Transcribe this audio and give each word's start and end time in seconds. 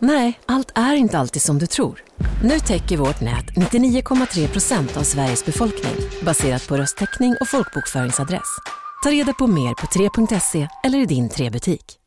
Nej, 0.00 0.40
allt 0.46 0.72
är 0.74 0.94
inte 0.94 1.18
alltid 1.18 1.42
som 1.42 1.58
du 1.58 1.66
tror. 1.66 2.04
Nu 2.42 2.58
täcker 2.58 2.96
vårt 2.96 3.20
nät 3.20 3.44
99,3 3.72 4.48
procent 4.52 4.96
av 4.96 5.02
Sveriges 5.02 5.44
befolkning 5.44 5.94
baserat 6.24 6.68
på 6.68 6.76
röstteckning 6.76 7.36
och 7.40 7.48
folkbokföringsadress. 7.48 8.56
Ta 9.04 9.10
reda 9.10 9.32
på 9.32 9.46
mer 9.46 9.74
på 9.74 9.86
3.se 9.86 10.68
eller 10.84 10.98
i 10.98 11.06
din 11.06 11.28
3-butik. 11.28 11.98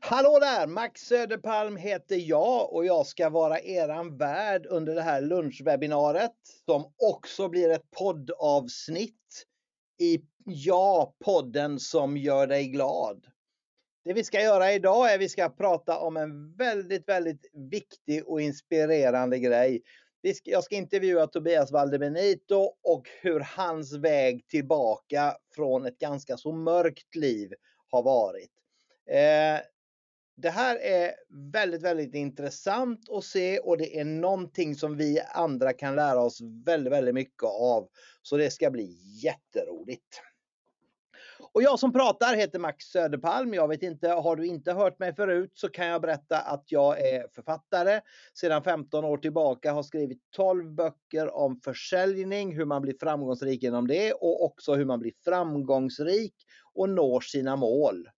Hallå 0.00 0.38
där! 0.40 0.66
Max 0.66 1.00
Söderpalm 1.00 1.76
heter 1.76 2.16
jag 2.16 2.72
och 2.72 2.86
jag 2.86 3.06
ska 3.06 3.30
vara 3.30 3.60
eran 3.60 4.16
värd 4.16 4.66
under 4.66 4.94
det 4.94 5.02
här 5.02 5.20
lunchwebbinariet 5.20 6.36
som 6.66 6.84
också 7.12 7.48
blir 7.48 7.70
ett 7.70 7.90
poddavsnitt 7.98 9.44
i 10.00 10.18
Ja, 10.44 11.14
podden 11.24 11.80
som 11.80 12.16
gör 12.16 12.46
dig 12.46 12.68
glad. 12.68 13.26
Det 14.08 14.14
vi 14.14 14.24
ska 14.24 14.40
göra 14.40 14.72
idag 14.72 15.10
är 15.10 15.14
att 15.14 15.20
vi 15.20 15.28
ska 15.28 15.48
prata 15.48 15.98
om 15.98 16.16
en 16.16 16.56
väldigt, 16.56 17.08
väldigt 17.08 17.50
viktig 17.70 18.28
och 18.28 18.40
inspirerande 18.40 19.38
grej. 19.38 19.82
Jag 20.44 20.64
ska 20.64 20.74
intervjua 20.74 21.26
Tobias 21.26 21.72
Valdebenito 21.72 22.72
och 22.82 23.08
hur 23.20 23.40
hans 23.40 23.92
väg 23.92 24.48
tillbaka 24.48 25.36
från 25.54 25.86
ett 25.86 25.98
ganska 25.98 26.36
så 26.36 26.52
mörkt 26.52 27.14
liv 27.14 27.52
har 27.90 28.02
varit. 28.02 28.50
Eh, 29.10 29.60
det 30.36 30.50
här 30.50 30.76
är 30.76 31.14
väldigt, 31.52 31.82
väldigt 31.82 32.14
intressant 32.14 33.08
att 33.10 33.24
se 33.24 33.58
och 33.58 33.78
det 33.78 33.98
är 33.98 34.04
någonting 34.04 34.74
som 34.74 34.96
vi 34.96 35.20
andra 35.34 35.72
kan 35.72 35.96
lära 35.96 36.20
oss 36.20 36.40
väldigt, 36.64 36.92
väldigt 36.92 37.14
mycket 37.14 37.44
av. 37.44 37.88
Så 38.22 38.36
det 38.36 38.50
ska 38.50 38.70
bli 38.70 38.98
jätteroligt. 39.22 40.22
Och 41.52 41.62
jag 41.62 41.78
som 41.78 41.92
pratar 41.92 42.36
heter 42.36 42.58
Max 42.58 42.84
Söderpalm. 42.84 43.54
Jag 43.54 43.68
vet 43.68 43.82
inte, 43.82 44.08
har 44.08 44.36
du 44.36 44.46
inte 44.46 44.72
hört 44.72 44.98
mig 44.98 45.14
förut 45.14 45.52
så 45.54 45.68
kan 45.68 45.86
jag 45.86 46.02
berätta 46.02 46.38
att 46.38 46.64
jag 46.66 47.00
är 47.00 47.28
författare. 47.34 48.00
Sedan 48.34 48.62
15 48.62 49.04
år 49.04 49.16
tillbaka 49.16 49.72
har 49.72 49.82
skrivit 49.82 50.22
12 50.36 50.74
böcker 50.74 51.34
om 51.34 51.60
försäljning, 51.60 52.56
hur 52.56 52.64
man 52.64 52.82
blir 52.82 52.94
framgångsrik 53.00 53.62
genom 53.62 53.86
det 53.86 54.12
och 54.12 54.44
också 54.44 54.74
hur 54.74 54.84
man 54.84 55.00
blir 55.00 55.12
framgångsrik 55.24 56.34
och 56.74 56.88
når 56.88 57.20
sina 57.20 57.56
mål. 57.56 58.08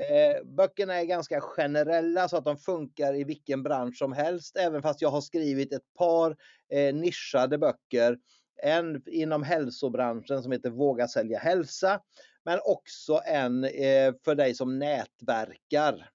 Eh, 0.00 0.44
böckerna 0.44 0.94
är 0.94 1.04
ganska 1.04 1.40
generella 1.40 2.28
så 2.28 2.36
att 2.36 2.44
de 2.44 2.56
funkar 2.56 3.14
i 3.14 3.24
vilken 3.24 3.62
bransch 3.62 3.98
som 3.98 4.12
helst, 4.12 4.56
även 4.56 4.82
fast 4.82 5.02
jag 5.02 5.08
har 5.08 5.20
skrivit 5.20 5.72
ett 5.72 5.94
par 5.98 6.36
eh, 6.72 6.94
nischade 6.94 7.58
böcker. 7.58 8.18
En 8.62 9.02
inom 9.06 9.42
hälsobranschen 9.42 10.42
som 10.42 10.52
heter 10.52 10.70
Våga 10.70 11.08
sälja 11.08 11.38
hälsa, 11.38 12.00
men 12.44 12.58
också 12.64 13.20
en 13.26 13.64
eh, 13.64 14.14
för 14.24 14.34
dig 14.34 14.54
som 14.54 14.78
nätverkar 14.78 16.10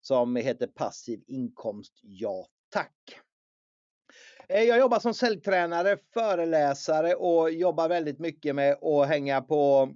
som 0.00 0.36
heter 0.36 0.66
Passiv 0.66 1.22
inkomst 1.26 1.92
Ja 2.02 2.46
tack. 2.70 3.20
Eh, 4.48 4.62
jag 4.62 4.78
jobbar 4.78 4.98
som 4.98 5.14
säljtränare, 5.14 5.98
föreläsare 6.14 7.14
och 7.14 7.50
jobbar 7.50 7.88
väldigt 7.88 8.18
mycket 8.18 8.54
med 8.54 8.84
att 8.84 9.08
hänga 9.08 9.40
på 9.40 9.94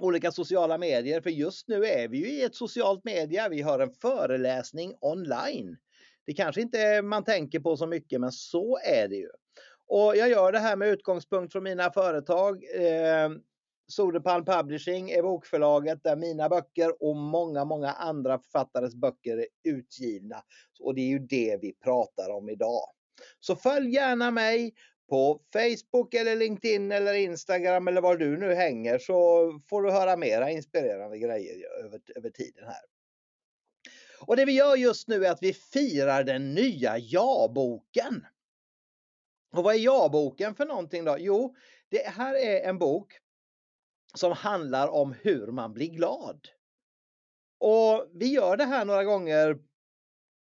olika 0.00 0.32
sociala 0.32 0.78
medier. 0.78 1.20
För 1.20 1.30
just 1.30 1.68
nu 1.68 1.84
är 1.84 2.08
vi 2.08 2.18
ju 2.18 2.28
i 2.30 2.42
ett 2.42 2.54
socialt 2.54 3.04
media. 3.04 3.48
Vi 3.48 3.62
har 3.62 3.78
en 3.78 3.90
föreläsning 3.90 4.94
online. 5.00 5.76
Det 6.26 6.32
kanske 6.32 6.60
inte 6.60 7.02
man 7.02 7.24
tänker 7.24 7.60
på 7.60 7.76
så 7.76 7.86
mycket, 7.86 8.20
men 8.20 8.32
så 8.32 8.78
är 8.78 9.08
det 9.08 9.16
ju. 9.16 9.28
Och 9.86 10.16
jag 10.16 10.28
gör 10.28 10.52
det 10.52 10.58
här 10.58 10.76
med 10.76 10.88
utgångspunkt 10.88 11.52
från 11.52 11.64
mina 11.64 11.92
företag. 11.92 12.64
Eh, 12.74 13.30
Soderpalm 13.86 14.44
Publishing 14.44 15.10
är 15.10 15.22
bokförlaget 15.22 16.02
där 16.02 16.16
mina 16.16 16.48
böcker 16.48 17.02
och 17.02 17.16
många, 17.16 17.64
många 17.64 17.90
andra 17.90 18.38
författares 18.38 18.94
böcker 18.94 19.38
är 19.38 19.46
utgivna. 19.64 20.42
Och 20.80 20.94
det 20.94 21.00
är 21.00 21.08
ju 21.08 21.18
det 21.18 21.58
vi 21.62 21.72
pratar 21.72 22.30
om 22.30 22.48
idag. 22.48 22.84
Så 23.40 23.56
följ 23.56 23.94
gärna 23.94 24.30
mig 24.30 24.74
på 25.08 25.40
Facebook 25.52 26.14
eller 26.14 26.36
LinkedIn 26.36 26.92
eller 26.92 27.14
Instagram 27.14 27.88
eller 27.88 28.00
var 28.00 28.16
du 28.16 28.36
nu 28.36 28.54
hänger 28.54 28.98
så 28.98 29.50
får 29.68 29.82
du 29.82 29.90
höra 29.90 30.16
mera 30.16 30.50
inspirerande 30.50 31.18
grejer 31.18 31.84
över, 31.84 32.00
över 32.16 32.30
tiden 32.30 32.64
här. 32.64 32.82
Och 34.26 34.36
det 34.36 34.44
vi 34.44 34.52
gör 34.52 34.76
just 34.76 35.08
nu 35.08 35.26
är 35.26 35.30
att 35.30 35.42
vi 35.42 35.52
firar 35.52 36.24
den 36.24 36.54
nya 36.54 36.98
ja-boken. 36.98 38.26
Och 39.52 39.64
vad 39.64 39.74
är 39.74 39.78
ja-boken 39.78 40.54
för 40.54 40.66
någonting 40.66 41.04
då? 41.04 41.16
Jo, 41.18 41.56
det 41.88 42.06
här 42.06 42.34
är 42.34 42.68
en 42.68 42.78
bok 42.78 43.18
som 44.14 44.32
handlar 44.32 44.88
om 44.88 45.14
hur 45.22 45.46
man 45.46 45.72
blir 45.72 45.88
glad. 45.88 46.48
Och 47.58 48.06
vi 48.14 48.26
gör 48.26 48.56
det 48.56 48.64
här 48.64 48.84
några 48.84 49.04
gånger 49.04 49.58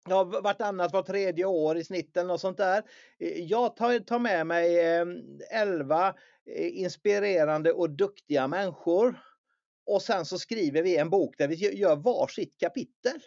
ja, 0.10 0.24
vartannat, 0.24 0.94
var 0.94 1.04
tredje 1.04 1.46
år 1.46 1.78
i 1.78 1.84
snitt 1.84 2.18
eller 2.18 2.28
något 2.28 2.42
sånt 2.42 2.58
där. 2.58 2.84
Jag 3.36 3.76
tar, 3.76 4.00
tar 4.00 4.20
med 4.20 4.48
mig 4.48 4.86
ehm, 4.86 5.40
11 5.52 6.08
eh, 6.46 6.80
inspirerande 6.80 7.72
och 7.74 7.90
duktiga 7.90 8.48
människor. 8.48 9.20
Och 9.86 10.02
sen 10.02 10.26
så 10.26 10.40
skriver 10.40 10.84
vi 10.84 10.98
en 10.98 11.10
bok 11.10 11.38
där 11.38 11.48
vi 11.48 11.56
gör 11.56 11.96
varsitt 11.96 12.58
kapitel. 12.60 13.22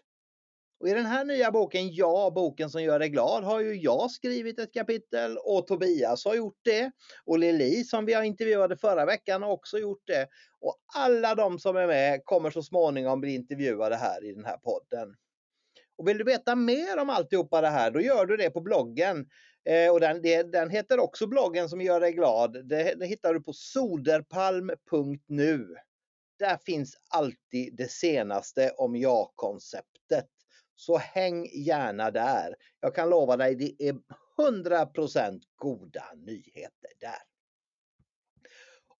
Och 0.80 0.88
i 0.88 0.94
den 0.94 1.06
här 1.06 1.24
nya 1.24 1.50
boken, 1.50 1.92
Ja, 1.92 2.32
boken 2.34 2.70
som 2.70 2.82
gör 2.82 2.98
dig 2.98 3.08
glad, 3.08 3.44
har 3.44 3.60
ju 3.60 3.74
jag 3.74 4.10
skrivit 4.10 4.58
ett 4.58 4.74
kapitel 4.74 5.38
och 5.38 5.66
Tobias 5.66 6.24
har 6.24 6.34
gjort 6.34 6.58
det. 6.62 6.90
Och 7.24 7.38
Lili 7.38 7.84
som 7.84 8.06
vi 8.06 8.12
har 8.12 8.22
intervjuade 8.22 8.76
förra 8.76 9.06
veckan 9.06 9.42
har 9.42 9.50
också 9.50 9.78
gjort 9.78 10.02
det. 10.06 10.28
Och 10.60 10.76
alla 10.94 11.34
de 11.34 11.58
som 11.58 11.76
är 11.76 11.86
med 11.86 12.24
kommer 12.24 12.50
så 12.50 12.62
småningom 12.62 13.20
bli 13.20 13.34
intervjuade 13.34 13.96
här 13.96 14.24
i 14.24 14.32
den 14.32 14.44
här 14.44 14.56
podden. 14.56 15.14
Och 15.98 16.08
vill 16.08 16.18
du 16.18 16.24
veta 16.24 16.56
mer 16.56 16.98
om 16.98 17.10
alltihopa 17.10 17.60
det 17.60 17.68
här, 17.68 17.90
då 17.90 18.00
gör 18.00 18.26
du 18.26 18.36
det 18.36 18.50
på 18.50 18.60
bloggen. 18.60 19.26
Eh, 19.68 19.92
och 19.92 20.00
den, 20.00 20.22
det, 20.22 20.42
den 20.42 20.70
heter 20.70 21.00
också 21.00 21.26
bloggen 21.26 21.68
som 21.68 21.80
gör 21.80 22.00
dig 22.00 22.12
glad. 22.12 22.68
Det, 22.68 22.94
det 22.94 23.06
hittar 23.06 23.34
du 23.34 23.42
på 23.42 23.52
soderpalm.nu. 23.52 25.66
Där 26.38 26.56
finns 26.56 26.96
alltid 27.10 27.76
det 27.76 27.90
senaste 27.90 28.70
om 28.70 28.96
ja-konceptet. 28.96 30.39
Så 30.80 30.98
häng 30.98 31.46
gärna 31.52 32.10
där. 32.10 32.56
Jag 32.80 32.94
kan 32.94 33.10
lova 33.10 33.36
dig, 33.36 33.54
det 33.54 33.88
är 33.88 33.96
100% 34.38 35.42
goda 35.56 36.04
nyheter 36.16 36.90
där. 37.00 37.18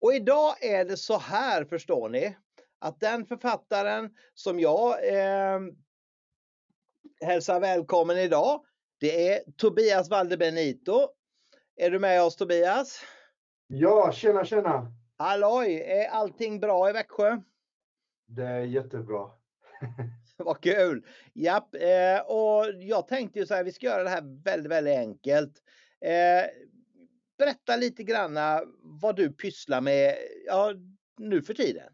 Och 0.01 0.15
idag 0.15 0.65
är 0.65 0.85
det 0.85 0.97
så 0.97 1.19
här 1.19 1.65
förstår 1.65 2.09
ni, 2.09 2.37
att 2.79 3.01
den 3.01 3.27
författaren 3.27 4.15
som 4.35 4.61
jag 4.61 5.09
eh, 5.09 5.61
hälsar 7.21 7.61
välkommen 7.61 8.19
idag, 8.19 8.65
det 8.99 9.29
är 9.29 9.53
Tobias 9.57 10.11
Valdebenito. 10.11 11.09
Är 11.77 11.91
du 11.91 11.99
med 11.99 12.23
oss 12.23 12.37
Tobias? 12.37 13.01
Ja, 13.67 14.13
tjena 14.13 14.45
tjena! 14.45 14.93
Halloj! 15.17 15.81
Är 15.81 16.09
allting 16.09 16.61
bra 16.61 16.91
i 16.91 16.93
Växjö? 16.93 17.41
Det 18.27 18.47
är 18.47 18.61
jättebra. 18.61 19.31
Vad 20.45 20.61
kul! 20.61 21.07
Japp, 21.35 21.75
eh, 21.75 22.21
och 22.27 22.67
jag 22.81 23.09
tänkte 23.09 23.39
ju 23.39 23.47
så 23.47 23.55
här, 23.55 23.65
vi 23.65 23.73
ska 23.73 23.87
göra 23.87 24.03
det 24.03 24.11
här 24.11 24.43
väldigt, 24.45 24.73
väldigt 24.73 24.99
enkelt. 24.99 25.53
Eh, 26.01 26.51
berätta 27.39 27.77
lite 27.77 28.03
granna 28.03 28.61
vad 28.83 29.17
du 29.17 29.33
pysslar 29.33 29.81
med 29.81 30.15
ja, 30.47 30.75
nu 31.19 31.43
för 31.43 31.55
tiden. 31.55 31.93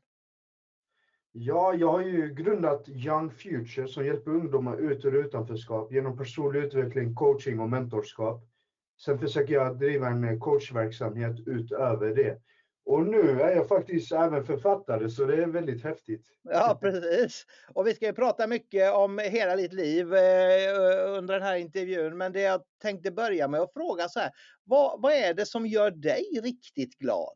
Ja, 1.32 1.75
jag 1.75 1.93
har 1.93 2.02
ju 2.02 2.34
grundat 2.34 2.88
Young 2.88 3.31
Future 3.31 3.88
som 3.88 4.06
hjälper 4.06 4.31
ungdomar 4.31 4.76
ut 4.76 5.04
ur 5.04 5.25
utanförskap 5.25 5.92
genom 5.92 6.19
personlig 6.19 6.60
utveckling, 6.60 7.14
coaching 7.14 7.60
och 7.60 7.70
mentorskap. 7.70 8.44
Sen 9.04 9.19
försöker 9.19 9.54
jag 9.54 9.78
driva 9.78 10.08
en 10.08 10.40
coachverksamhet 10.40 11.37
utöver 11.46 12.14
det. 12.14 12.40
Och 12.87 13.06
nu 13.06 13.41
är 13.41 13.56
jag 13.56 13.69
faktiskt 13.69 14.12
även 14.12 14.44
författare 14.44 15.11
så 15.11 15.25
det 15.25 15.43
är 15.43 15.47
väldigt 15.47 15.85
häftigt. 15.85 16.27
Ja, 16.43 16.79
precis. 16.81 17.47
Och 17.75 17.87
vi 17.87 17.94
ska 17.94 18.06
ju 18.06 18.12
prata 18.12 18.47
mycket 18.47 18.93
om 18.93 19.19
hela 19.19 19.56
ditt 19.56 19.73
liv 19.73 20.15
eh, 20.15 21.19
under 21.19 21.35
den 21.35 21.43
här 21.43 21.56
intervjun. 21.56 22.17
Men 22.17 22.33
det 22.33 22.41
jag 22.41 22.62
tänkte 22.83 23.11
börja 23.11 23.49
med 23.49 23.61
att 23.61 23.73
fråga 23.73 24.09
så 24.09 24.21
här. 24.21 24.31
Vad, 24.65 25.00
vad 25.03 25.12
är 25.12 25.35
det 25.35 25.47
som 25.47 25.67
gör 25.67 25.91
dig 25.91 26.41
riktigt 26.43 26.99
glad? 26.99 27.35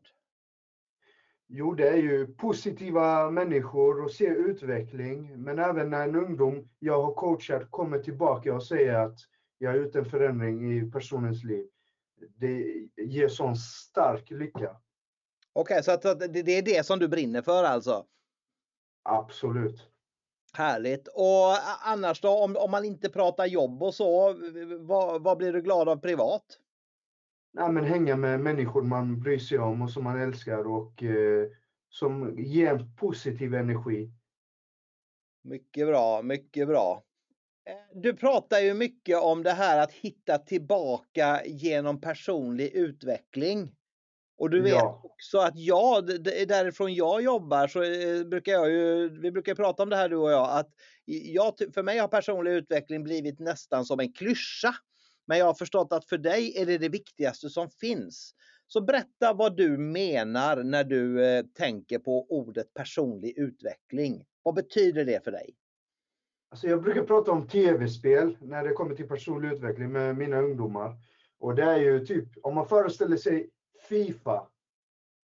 Jo, 1.47 1.73
det 1.73 1.89
är 1.89 1.97
ju 1.97 2.27
positiva 2.27 3.31
människor 3.31 4.03
och 4.03 4.11
se 4.11 4.25
utveckling. 4.27 5.43
Men 5.43 5.59
även 5.59 5.89
när 5.89 6.03
en 6.03 6.15
ungdom 6.15 6.69
jag 6.79 7.01
har 7.01 7.13
coachat 7.13 7.71
kommer 7.71 7.99
tillbaka 7.99 8.53
och 8.53 8.63
säger 8.63 8.93
att 8.93 9.17
jag 9.57 9.69
har 9.69 9.77
gjort 9.77 9.95
en 9.95 10.05
förändring 10.05 10.77
i 10.77 10.91
personens 10.91 11.43
liv. 11.43 11.65
Det 12.35 12.87
ger 12.97 13.27
sån 13.27 13.55
stark 13.55 14.31
lycka. 14.31 14.77
Okej, 15.53 15.73
okay, 15.73 15.83
så 15.83 15.91
att, 15.91 16.19
det 16.19 16.57
är 16.57 16.61
det 16.61 16.85
som 16.85 16.99
du 16.99 17.07
brinner 17.07 17.41
för 17.41 17.63
alltså? 17.63 18.05
Absolut. 19.03 19.87
Härligt. 20.53 21.07
Och 21.07 21.55
annars 21.81 22.21
då, 22.21 22.29
om, 22.29 22.57
om 22.57 22.71
man 22.71 22.85
inte 22.85 23.09
pratar 23.09 23.45
jobb 23.45 23.83
och 23.83 23.93
så, 23.93 24.35
vad, 24.79 25.23
vad 25.23 25.37
blir 25.37 25.53
du 25.53 25.61
glad 25.61 25.89
av 25.89 25.95
privat? 25.95 26.59
Nej, 27.53 27.71
men 27.71 27.83
hänga 27.83 28.15
med 28.15 28.39
människor 28.39 28.81
man 28.81 29.19
bryr 29.19 29.39
sig 29.39 29.59
om 29.59 29.81
och 29.81 29.91
som 29.91 30.03
man 30.03 30.21
älskar 30.21 30.67
och 30.67 31.03
eh, 31.03 31.47
som 31.89 32.39
ger 32.39 32.73
en 32.73 32.95
positiv 32.95 33.53
energi. 33.53 34.11
Mycket 35.43 35.87
bra, 35.87 36.21
mycket 36.21 36.67
bra. 36.67 37.03
Eh, 37.65 38.01
du 38.01 38.13
pratar 38.13 38.59
ju 38.59 38.73
mycket 38.73 39.21
om 39.21 39.43
det 39.43 39.51
här 39.51 39.83
att 39.83 39.91
hitta 39.91 40.37
tillbaka 40.37 41.45
genom 41.45 42.01
personlig 42.01 42.71
utveckling. 42.73 43.75
Och 44.41 44.49
du 44.49 44.61
vet 44.61 44.73
ja. 44.73 45.01
också 45.03 45.37
att 45.37 45.57
jag, 45.59 46.05
därifrån 46.47 46.93
jag 46.93 47.21
jobbar 47.21 47.67
så 47.67 47.83
eh, 47.83 48.23
brukar 48.23 48.51
jag 48.51 48.71
ju, 48.71 49.09
vi 49.19 49.31
brukar 49.31 49.55
prata 49.55 49.83
om 49.83 49.89
det 49.89 49.95
här 49.95 50.09
du 50.09 50.15
och 50.15 50.31
jag, 50.31 50.49
att 50.59 50.69
jag, 51.05 51.53
för 51.73 51.83
mig 51.83 51.97
har 51.97 52.07
personlig 52.07 52.51
utveckling 52.51 53.03
blivit 53.03 53.39
nästan 53.39 53.85
som 53.85 53.99
en 53.99 54.13
klyscha. 54.13 54.75
Men 55.27 55.37
jag 55.37 55.45
har 55.45 55.53
förstått 55.53 55.93
att 55.93 56.05
för 56.05 56.17
dig 56.17 56.57
är 56.57 56.65
det 56.65 56.77
det 56.77 56.89
viktigaste 56.89 57.49
som 57.49 57.69
finns. 57.69 58.33
Så 58.67 58.81
berätta 58.81 59.33
vad 59.33 59.57
du 59.57 59.77
menar 59.77 60.63
när 60.63 60.83
du 60.83 61.25
eh, 61.25 61.45
tänker 61.57 61.99
på 61.99 62.25
ordet 62.29 62.73
personlig 62.73 63.37
utveckling. 63.37 64.25
Vad 64.43 64.55
betyder 64.55 65.05
det 65.05 65.23
för 65.23 65.31
dig? 65.31 65.55
Alltså 66.51 66.67
jag 66.67 66.83
brukar 66.83 67.03
prata 67.03 67.31
om 67.31 67.47
tv-spel 67.47 68.37
när 68.41 68.63
det 68.63 68.73
kommer 68.73 68.95
till 68.95 69.07
personlig 69.07 69.51
utveckling 69.51 69.91
med 69.91 70.17
mina 70.17 70.37
ungdomar. 70.37 70.95
Och 71.39 71.55
det 71.55 71.63
är 71.63 71.77
ju 71.77 72.05
typ, 72.05 72.29
om 72.43 72.55
man 72.55 72.67
föreställer 72.67 73.17
sig 73.17 73.49
Fifa, 73.91 74.47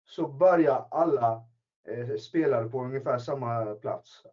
så 0.05 0.27
börjar 0.27 0.87
alla 0.91 1.43
eh, 1.87 2.15
spelare 2.15 2.69
på 2.69 2.83
ungefär 2.83 3.17
samma 3.17 3.75
plats. 3.75 4.23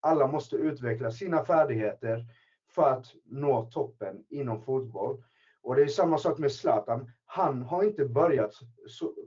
Alla 0.00 0.26
måste 0.26 0.56
utveckla 0.56 1.10
sina 1.10 1.44
färdigheter 1.44 2.26
för 2.74 2.90
att 2.90 3.06
nå 3.24 3.64
toppen 3.64 4.24
inom 4.28 4.62
fotboll. 4.62 5.24
Och 5.62 5.76
det 5.76 5.82
är 5.82 5.86
samma 5.86 6.18
sak 6.18 6.38
med 6.38 6.52
Zlatan. 6.52 7.10
Han 7.24 7.62
har 7.62 7.84
inte 7.84 8.04
börjat 8.04 8.54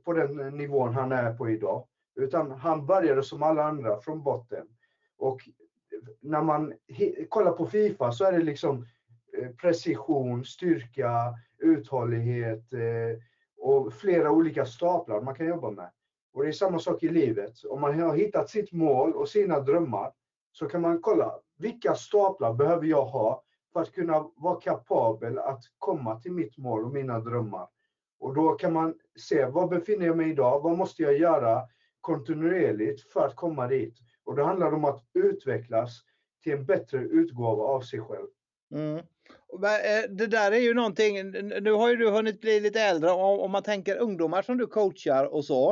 på 0.04 0.14
den 0.14 0.58
nivån 0.58 0.94
han 0.94 1.12
är 1.12 1.34
på 1.34 1.50
idag, 1.50 1.88
utan 2.16 2.52
han 2.52 2.86
började 2.86 3.24
som 3.24 3.44
alla 3.44 3.64
andra 3.64 4.00
från 4.00 4.24
botten. 4.24 4.68
Och 5.18 5.50
när 6.20 6.42
man 6.42 6.74
kollar 7.30 7.52
på 7.52 7.66
Fifa 7.66 8.12
så 8.12 8.26
är 8.26 8.32
det 8.32 8.44
liksom 8.44 8.88
eh, 9.38 9.50
precision, 9.50 10.46
styrka, 10.46 11.36
uthållighet 11.58 12.74
eh, 12.74 13.31
och 13.62 13.94
flera 13.94 14.32
olika 14.32 14.66
staplar 14.66 15.22
man 15.22 15.36
kan 15.36 15.48
jobba 15.48 15.72
med. 15.72 15.92
Och 16.34 16.44
det 16.44 16.50
är 16.50 16.54
samma 16.54 16.80
sak 16.80 17.04
i 17.04 17.10
livet. 17.10 17.66
Om 17.66 17.82
man 17.82 18.00
har 18.00 18.16
hittat 18.16 18.50
sitt 18.50 18.72
mål 18.72 19.14
och 19.14 19.30
sina 19.30 19.60
drömmar 19.60 20.14
så 20.52 20.66
kan 20.66 20.82
man 20.82 21.02
kolla 21.02 21.40
vilka 21.58 21.96
staplar 21.96 22.54
behöver 22.54 22.86
jag 22.86 23.06
ha 23.06 23.44
för 23.74 23.82
att 23.82 23.92
kunna 23.92 24.30
vara 24.36 24.62
kapabel 24.62 25.40
att 25.40 25.64
komma 25.78 26.20
till 26.20 26.32
mitt 26.32 26.58
mål 26.58 26.86
och 26.86 26.94
mina 26.94 27.20
drömmar. 27.20 27.68
Och 28.20 28.34
då 28.34 28.52
kan 28.52 28.74
man 28.74 28.94
se, 29.20 29.46
var 29.46 29.68
befinner 29.68 30.06
jag 30.06 30.18
mig 30.18 30.30
idag? 30.30 30.62
Vad 30.62 30.78
måste 30.78 31.04
jag 31.04 31.18
göra 31.18 31.62
kontinuerligt 32.02 33.02
för 33.02 33.28
att 33.28 33.36
komma 33.36 33.68
dit? 33.68 33.98
Och 34.24 34.36
det 34.36 34.44
handlar 34.44 34.74
om 34.74 34.86
att 34.86 35.04
utvecklas 35.14 36.02
till 36.44 36.54
en 36.54 36.66
bättre 36.66 37.00
utgåva 37.00 37.64
av 37.64 37.82
sig 37.82 38.02
själv. 38.02 38.28
Mm. 38.72 39.06
Det 40.10 40.28
där 40.28 40.52
är 40.52 40.60
ju 40.60 40.74
någonting, 40.74 41.32
nu 41.62 41.72
har 41.72 41.90
ju 41.90 41.96
du 41.96 42.10
hunnit 42.10 42.42
bli 42.42 42.60
lite 42.60 42.82
äldre, 42.82 43.12
om 43.12 43.52
man 43.52 43.64
tänker 43.64 43.98
ungdomar 43.98 44.42
som 44.42 44.58
du 44.58 44.68
coachar 44.68 45.26
och 45.26 45.46
så. 45.46 45.72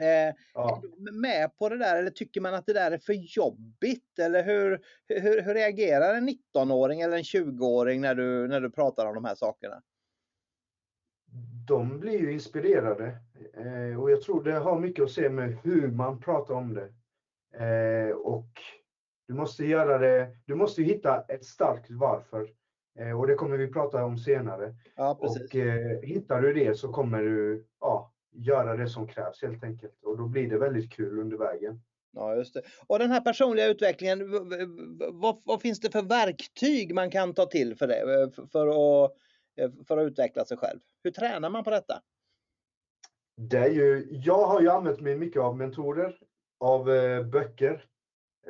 Eh, 0.00 0.34
ja. 0.54 0.82
Med 1.12 1.58
på 1.58 1.68
det 1.68 1.78
där 1.78 1.96
eller 1.96 2.10
tycker 2.10 2.40
man 2.40 2.54
att 2.54 2.66
det 2.66 2.72
där 2.72 2.90
är 2.90 2.98
för 2.98 3.12
jobbigt? 3.12 4.18
Eller 4.18 4.44
hur, 4.44 4.80
hur, 5.08 5.42
hur 5.42 5.54
reagerar 5.54 6.14
en 6.14 6.28
19-åring 6.28 7.00
eller 7.00 7.16
en 7.16 7.22
20-åring 7.22 8.00
när 8.00 8.14
du, 8.14 8.48
när 8.48 8.60
du 8.60 8.70
pratar 8.70 9.06
om 9.06 9.14
de 9.14 9.24
här 9.24 9.34
sakerna? 9.34 9.82
De 11.66 12.00
blir 12.00 12.20
ju 12.20 12.32
inspirerade 12.32 13.18
eh, 13.54 14.00
och 14.00 14.10
jag 14.10 14.22
tror 14.22 14.44
det 14.44 14.52
har 14.52 14.80
mycket 14.80 15.04
att 15.04 15.10
se 15.10 15.28
med 15.28 15.58
hur 15.62 15.88
man 15.88 16.20
pratar 16.20 16.54
om 16.54 16.74
det. 16.74 16.88
Eh, 17.64 18.16
och 18.16 18.48
du 19.28 19.34
måste 19.34 19.64
göra 19.64 19.98
det, 19.98 20.36
du 20.44 20.54
måste 20.54 20.82
hitta 20.82 21.24
ett 21.28 21.44
starkt 21.44 21.90
varför. 21.90 22.48
Eh, 23.00 23.20
och 23.20 23.26
det 23.26 23.34
kommer 23.34 23.56
vi 23.56 23.68
prata 23.68 24.04
om 24.04 24.18
senare. 24.18 24.74
Ja, 24.96 25.18
och 25.20 25.56
eh, 25.56 26.00
hittar 26.02 26.40
du 26.40 26.52
det 26.52 26.74
så 26.74 26.92
kommer 26.92 27.22
du 27.22 27.66
ja, 27.80 28.12
göra 28.32 28.76
det 28.76 28.88
som 28.88 29.08
krävs 29.08 29.42
helt 29.42 29.64
enkelt. 29.64 30.04
Och 30.04 30.18
då 30.18 30.26
blir 30.26 30.50
det 30.50 30.58
väldigt 30.58 30.92
kul 30.92 31.18
under 31.18 31.36
vägen. 31.36 31.80
Ja, 32.12 32.34
just 32.34 32.54
det. 32.54 32.62
Och 32.86 32.98
den 32.98 33.10
här 33.10 33.20
personliga 33.20 33.66
utvecklingen, 33.66 34.30
vad, 35.12 35.42
vad, 35.44 35.62
finns 35.62 35.80
det 35.80 35.90
för 35.90 36.02
verktyg 36.02 36.94
man 36.94 37.10
kan 37.10 37.34
ta 37.34 37.46
till 37.46 37.76
för 37.76 37.86
det? 37.86 38.30
För 38.52 38.66
att, 38.68 39.12
för 39.88 39.98
att 39.98 40.06
utveckla 40.06 40.44
sig 40.44 40.56
själv? 40.56 40.80
Hur 41.02 41.10
tränar 41.10 41.50
man 41.50 41.64
på 41.64 41.70
detta? 41.70 42.02
Det 43.36 43.58
är 43.58 43.70
ju, 43.70 44.08
jag 44.10 44.46
har 44.46 44.60
ju 44.60 44.70
använt 44.70 45.00
mig 45.00 45.16
mycket 45.16 45.42
av 45.42 45.56
mentorer, 45.56 46.18
av 46.58 46.90
eh, 46.90 47.22
böcker. 47.24 47.84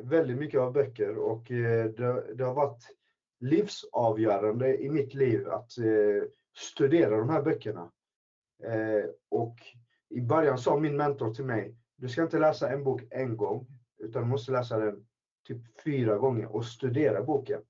Väldigt 0.03 0.39
mycket 0.39 0.61
av 0.61 0.73
böcker 0.73 1.19
och 1.19 1.51
eh, 1.51 1.85
det, 1.85 2.35
det, 2.35 2.45
har 2.45 2.55
varit 2.55 2.87
livsavgörande 3.41 4.83
i 4.83 4.91
mitt 4.91 5.15
liv 5.15 5.49
att 5.49 5.79
eh, 5.79 6.29
studera 6.57 7.17
de 7.17 7.31
här 7.31 7.43
böckerna. 7.43 7.91
Eh, 8.63 9.11
och 9.29 9.57
i 10.09 10.21
början 10.21 10.59
sa 10.59 10.79
min 10.79 10.97
mentor 10.97 11.35
till 11.35 11.45
mig, 11.45 11.77
du 11.97 12.09
ska 12.09 12.23
inte 12.23 12.39
läsa 12.39 12.71
en 12.71 12.85
bok 12.85 13.03
en 13.11 13.37
gång, 13.37 13.67
utan 13.99 14.23
du 14.23 14.29
måste 14.29 14.53
läsa 14.53 14.79
den 14.79 15.07
typ 15.47 15.81
fyra 15.85 16.19
gånger 16.19 16.57
och 16.57 16.65
studera 16.65 17.23
boken. 17.23 17.61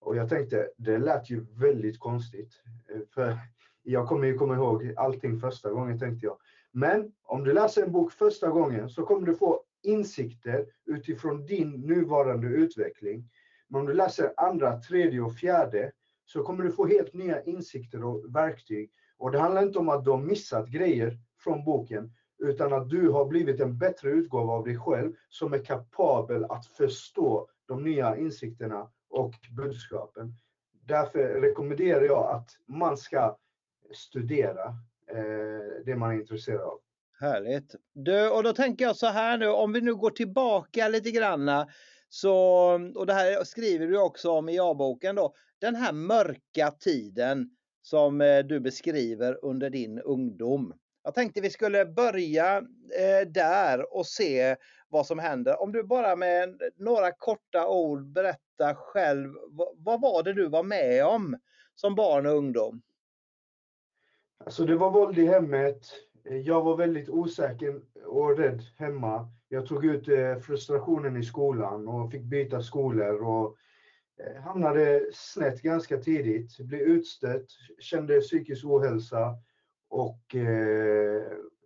Och 0.00 0.16
jag 0.16 0.28
tänkte, 0.28 0.70
det 0.76 0.98
lät 0.98 1.30
ju 1.30 1.46
väldigt 1.50 1.98
konstigt. 1.98 2.62
Eh, 2.88 3.00
för 3.14 3.38
jag 3.82 4.08
kommer 4.08 4.26
ju 4.26 4.38
komma 4.38 4.54
ihåg 4.54 4.94
allting 4.96 5.40
första 5.40 5.70
gången 5.70 5.98
tänkte 5.98 6.26
jag. 6.26 6.38
Men 6.72 7.12
om 7.22 7.44
du 7.44 7.52
läser 7.52 7.82
en 7.82 7.92
bok 7.92 8.12
första 8.12 8.50
gången 8.50 8.88
så 8.88 9.02
kommer 9.02 9.26
du 9.26 9.34
få 9.34 9.60
insikter 9.82 10.66
utifrån 10.86 11.46
din 11.46 11.70
nuvarande 11.70 12.46
utveckling. 12.46 13.30
Men 13.74 13.80
om 13.80 13.86
du 13.86 13.94
läser 13.94 14.32
andra, 14.36 14.80
tredje 14.80 15.20
och 15.20 15.34
fjärde 15.34 15.92
så 16.24 16.42
kommer 16.42 16.64
du 16.64 16.72
få 16.72 16.86
helt 16.86 17.14
nya 17.14 17.42
insikter 17.42 18.04
och 18.04 18.34
verktyg 18.34 18.90
och 19.18 19.32
det 19.32 19.38
handlar 19.38 19.62
inte 19.62 19.78
om 19.78 19.88
att 19.88 20.04
du 20.04 20.10
har 20.10 20.18
missat 20.18 20.68
grejer 20.68 21.18
från 21.38 21.64
boken, 21.64 22.12
utan 22.38 22.72
att 22.72 22.90
du 22.90 23.08
har 23.08 23.24
blivit 23.24 23.60
en 23.60 23.78
bättre 23.78 24.10
utgåva 24.10 24.52
av 24.52 24.64
dig 24.64 24.78
själv 24.78 25.12
som 25.28 25.52
är 25.52 25.64
kapabel 25.64 26.44
att 26.44 26.66
förstå 26.66 27.48
de 27.66 27.82
nya 27.82 28.16
insikterna 28.16 28.90
och 29.10 29.34
budskapen. 29.56 30.34
Därför 30.86 31.40
rekommenderar 31.40 32.04
jag 32.04 32.30
att 32.30 32.50
man 32.66 32.96
ska 32.96 33.36
studera 33.92 34.66
eh, 35.10 35.84
det 35.84 35.96
man 35.96 36.10
är 36.10 36.14
intresserad 36.14 36.60
av. 36.60 36.78
Härligt. 37.20 37.74
Du, 37.92 38.30
och 38.30 38.42
då 38.42 38.52
tänker 38.52 38.84
jag 38.84 38.96
så 38.96 39.06
här 39.06 39.38
nu, 39.38 39.48
om 39.48 39.72
vi 39.72 39.80
nu 39.80 39.94
går 39.94 40.10
tillbaka 40.10 40.88
lite 40.88 41.10
granna, 41.10 41.68
så, 42.14 42.36
och 42.94 43.06
det 43.06 43.12
här 43.12 43.44
skriver 43.44 43.86
du 43.86 43.98
också 43.98 44.30
om 44.30 44.48
i 44.48 44.58
A-boken 44.58 45.14
då, 45.14 45.34
den 45.58 45.74
här 45.74 45.92
mörka 45.92 46.70
tiden 46.70 47.50
som 47.82 48.20
eh, 48.20 48.38
du 48.38 48.60
beskriver 48.60 49.44
under 49.44 49.70
din 49.70 49.98
ungdom. 49.98 50.74
Jag 51.04 51.14
tänkte 51.14 51.40
vi 51.40 51.50
skulle 51.50 51.84
börja 51.84 52.56
eh, 52.98 53.28
där 53.28 53.94
och 53.96 54.06
se 54.06 54.56
vad 54.88 55.06
som 55.06 55.18
händer. 55.18 55.62
Om 55.62 55.72
du 55.72 55.82
bara 55.82 56.16
med 56.16 56.60
några 56.76 57.12
korta 57.12 57.68
ord 57.68 58.06
berättar 58.06 58.74
själv, 58.74 59.34
vad 59.76 60.00
var 60.00 60.22
det 60.22 60.32
du 60.32 60.48
var 60.48 60.62
med 60.62 61.06
om 61.06 61.38
som 61.74 61.94
barn 61.94 62.26
och 62.26 62.36
ungdom? 62.36 62.82
Alltså 64.44 64.64
det 64.64 64.76
var 64.76 64.90
våld 64.90 65.18
i 65.18 65.26
hemmet. 65.26 65.86
Jag 66.22 66.62
var 66.62 66.76
väldigt 66.76 67.08
osäker 67.08 67.80
och 68.06 68.38
rädd 68.38 68.62
hemma. 68.78 69.28
Jag 69.54 69.66
tog 69.66 69.84
ut 69.84 70.08
eh, 70.08 70.36
frustrationen 70.36 71.16
i 71.16 71.22
skolan 71.22 71.88
och 71.88 72.10
fick 72.10 72.22
byta 72.22 72.62
skolor 72.62 73.22
och 73.22 73.56
eh, 74.18 74.42
hamnade 74.42 75.06
snett 75.12 75.62
ganska 75.62 75.98
tidigt, 75.98 76.58
blev 76.58 76.80
utstött, 76.80 77.46
kände 77.78 78.20
psykisk 78.20 78.64
ohälsa 78.64 79.34
och 79.88 80.34
eh, 80.34 81.22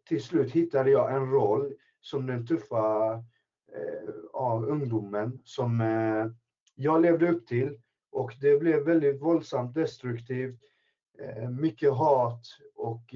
till 0.09 0.23
slut 0.23 0.53
hittade 0.53 0.91
jag 0.91 1.15
en 1.15 1.31
roll 1.31 1.75
som 2.01 2.27
den 2.27 2.47
tuffa 2.47 3.25
av 4.33 4.65
ungdomen 4.65 5.41
som 5.45 5.81
jag 6.75 7.03
levde 7.03 7.31
upp 7.31 7.47
till 7.47 7.81
och 8.11 8.35
det 8.41 8.59
blev 8.59 8.85
väldigt 8.85 9.23
våldsamt 9.23 9.75
destruktivt. 9.75 10.61
Mycket 11.61 11.93
hat 11.93 12.43
och 12.75 13.15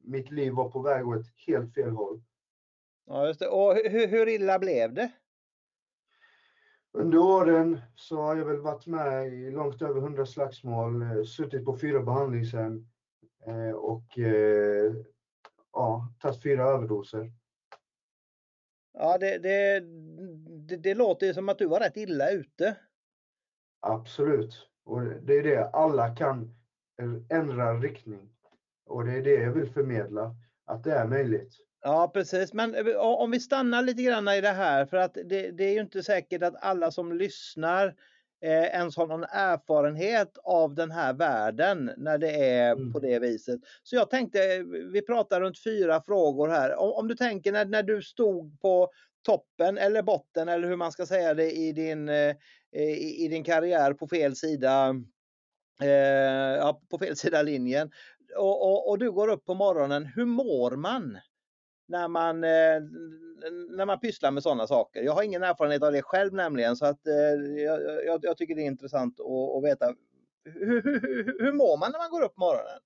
mitt 0.00 0.30
liv 0.30 0.52
var 0.52 0.70
på 0.70 0.80
väg 0.80 1.08
åt 1.08 1.26
helt 1.46 1.74
fel 1.74 1.90
håll. 1.90 2.20
Ja, 3.06 3.26
just 3.26 3.40
det. 3.40 3.48
Och 3.48 3.74
hur, 3.74 4.06
hur 4.06 4.28
illa 4.28 4.58
blev 4.58 4.94
det? 4.94 5.12
Under 6.92 7.18
åren 7.18 7.80
så 7.94 8.16
har 8.16 8.36
jag 8.36 8.44
väl 8.44 8.60
varit 8.60 8.86
med 8.86 9.32
i 9.32 9.50
långt 9.50 9.82
över 9.82 10.00
100 10.00 10.26
slagsmål, 10.26 11.02
eh, 11.02 11.22
suttit 11.22 11.64
på 11.64 11.78
fyra 11.78 12.02
behandlingshem 12.02 12.88
eh, 13.46 13.70
och 13.70 14.18
eh, 14.18 14.94
ja, 15.72 16.14
tagit 16.20 16.42
fyra 16.42 16.62
överdoser. 16.62 17.32
Ja, 18.92 19.18
det, 19.18 19.38
det, 19.38 19.80
det, 20.68 20.76
det 20.76 20.94
låter 20.94 21.32
som 21.32 21.48
att 21.48 21.58
du 21.58 21.66
var 21.66 21.80
rätt 21.80 21.96
illa 21.96 22.30
ute. 22.30 22.76
Absolut. 23.80 24.68
Och 24.84 25.02
det 25.02 25.34
är 25.34 25.42
det, 25.42 25.68
alla 25.68 26.16
kan 26.16 26.54
ändra 27.28 27.74
riktning. 27.74 28.30
Och 28.86 29.04
det 29.04 29.12
är 29.12 29.22
det 29.22 29.42
jag 29.42 29.52
vill 29.52 29.70
förmedla, 29.70 30.34
att 30.64 30.84
det 30.84 30.92
är 30.92 31.06
möjligt. 31.06 31.65
Ja, 31.82 32.10
precis. 32.14 32.52
Men 32.52 32.74
eh, 32.74 32.96
om 32.96 33.30
vi 33.30 33.40
stannar 33.40 33.82
lite 33.82 34.02
grann 34.02 34.28
i 34.28 34.40
det 34.40 34.48
här, 34.48 34.86
för 34.86 34.96
att 34.96 35.14
det, 35.14 35.50
det 35.50 35.64
är 35.64 35.72
ju 35.72 35.80
inte 35.80 36.02
säkert 36.02 36.42
att 36.42 36.64
alla 36.64 36.90
som 36.90 37.12
lyssnar 37.12 37.94
eh, 38.42 38.64
ens 38.64 38.96
har 38.96 39.06
någon 39.06 39.24
erfarenhet 39.24 40.38
av 40.44 40.74
den 40.74 40.90
här 40.90 41.12
världen 41.12 41.90
när 41.96 42.18
det 42.18 42.30
är 42.30 42.72
mm. 42.72 42.92
på 42.92 42.98
det 42.98 43.18
viset. 43.18 43.60
Så 43.82 43.96
jag 43.96 44.10
tänkte, 44.10 44.62
vi 44.92 45.02
pratar 45.02 45.40
runt 45.40 45.62
fyra 45.62 46.02
frågor 46.02 46.48
här. 46.48 46.76
Om, 46.76 46.92
om 46.92 47.08
du 47.08 47.14
tänker 47.14 47.52
när, 47.52 47.64
när 47.64 47.82
du 47.82 48.02
stod 48.02 48.60
på 48.60 48.90
toppen 49.22 49.78
eller 49.78 50.02
botten 50.02 50.48
eller 50.48 50.68
hur 50.68 50.76
man 50.76 50.92
ska 50.92 51.06
säga 51.06 51.34
det 51.34 51.52
i 51.52 51.72
din, 51.72 52.08
eh, 52.08 52.36
i, 52.72 53.24
i 53.24 53.28
din 53.28 53.44
karriär 53.44 53.92
på 53.92 54.08
fel 54.08 54.36
sida 54.36 54.94
eh, 55.82 55.88
ja, 56.56 56.80
på 56.90 56.98
fel 56.98 57.16
sida 57.16 57.42
linjen 57.42 57.90
och, 58.36 58.62
och, 58.62 58.90
och, 58.90 58.98
du 58.98 59.12
går 59.12 59.28
upp 59.28 59.44
på 59.44 59.54
morgonen. 59.54 60.06
Hur 60.06 60.24
mår 60.24 60.76
man? 60.76 61.18
När 61.88 62.08
man, 62.08 62.44
eh, 62.44 62.80
när 63.76 63.86
man 63.86 64.00
pysslar 64.00 64.30
med 64.30 64.42
sådana 64.42 64.66
saker. 64.66 65.02
Jag 65.02 65.12
har 65.12 65.22
ingen 65.22 65.42
erfarenhet 65.42 65.82
av 65.82 65.92
det 65.92 66.02
själv 66.02 66.34
nämligen 66.34 66.76
så 66.76 66.86
att 66.86 67.06
eh, 67.06 67.62
jag, 68.06 68.24
jag, 68.24 68.36
tycker 68.36 68.54
det 68.54 68.62
är 68.62 68.66
intressant 68.66 69.20
att, 69.20 69.56
att 69.56 69.64
veta. 69.64 69.94
Hur, 70.44 70.82
hur, 70.82 71.00
hur, 71.00 71.36
hur 71.40 71.52
mår 71.52 71.78
man 71.78 71.92
när 71.92 71.98
man 71.98 72.10
går 72.10 72.22
upp 72.22 72.34
på 72.34 72.40
morgonen? 72.40 72.80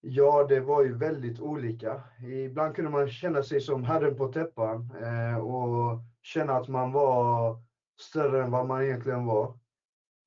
Ja, 0.00 0.46
det 0.48 0.60
var 0.60 0.82
ju 0.82 0.94
väldigt 0.94 1.40
olika. 1.40 2.02
Ibland 2.44 2.74
kunde 2.74 2.90
man 2.90 3.10
känna 3.10 3.42
sig 3.42 3.60
som 3.60 3.84
herren 3.84 4.16
på 4.16 4.32
täppan 4.32 4.90
eh, 5.02 5.38
och 5.38 5.98
känna 6.22 6.52
att 6.52 6.68
man 6.68 6.92
var 6.92 7.56
större 8.00 8.42
än 8.42 8.50
vad 8.50 8.66
man 8.66 8.82
egentligen 8.82 9.26
var. 9.26 9.58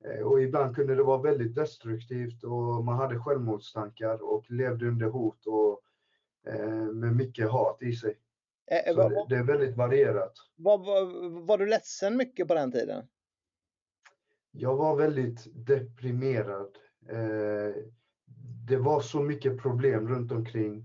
Eh, 0.04 0.22
och 0.22 0.42
ibland 0.42 0.76
kunde 0.76 0.94
det 0.94 1.02
vara 1.02 1.22
väldigt 1.22 1.54
destruktivt 1.54 2.44
och 2.44 2.84
man 2.84 2.96
hade 2.96 3.18
självmordstankar 3.18 4.32
och 4.32 4.50
levde 4.50 4.88
under 4.88 5.06
hot 5.06 5.46
och 5.46 5.80
med 6.92 7.16
mycket 7.16 7.50
hat 7.50 7.82
i 7.82 7.92
sig. 7.92 8.18
Eh, 8.70 8.94
Så 8.94 9.08
det, 9.08 9.26
det, 9.28 9.36
är 9.36 9.44
väldigt 9.44 9.76
varierat. 9.76 10.32
Var, 10.56 10.78
var, 11.46 11.58
du 11.58 11.66
ledsen 11.66 12.16
mycket 12.16 12.48
på 12.48 12.54
den 12.54 12.72
tiden? 12.72 13.06
Jag 14.50 14.76
var 14.76 14.96
väldigt 14.96 15.66
deprimerad. 15.66 16.76
Eh, 17.08 17.74
det 18.66 18.76
var 18.76 19.00
så 19.00 19.22
mycket 19.22 19.58
problem 19.58 20.08
runt 20.08 20.32
omkring. 20.32 20.84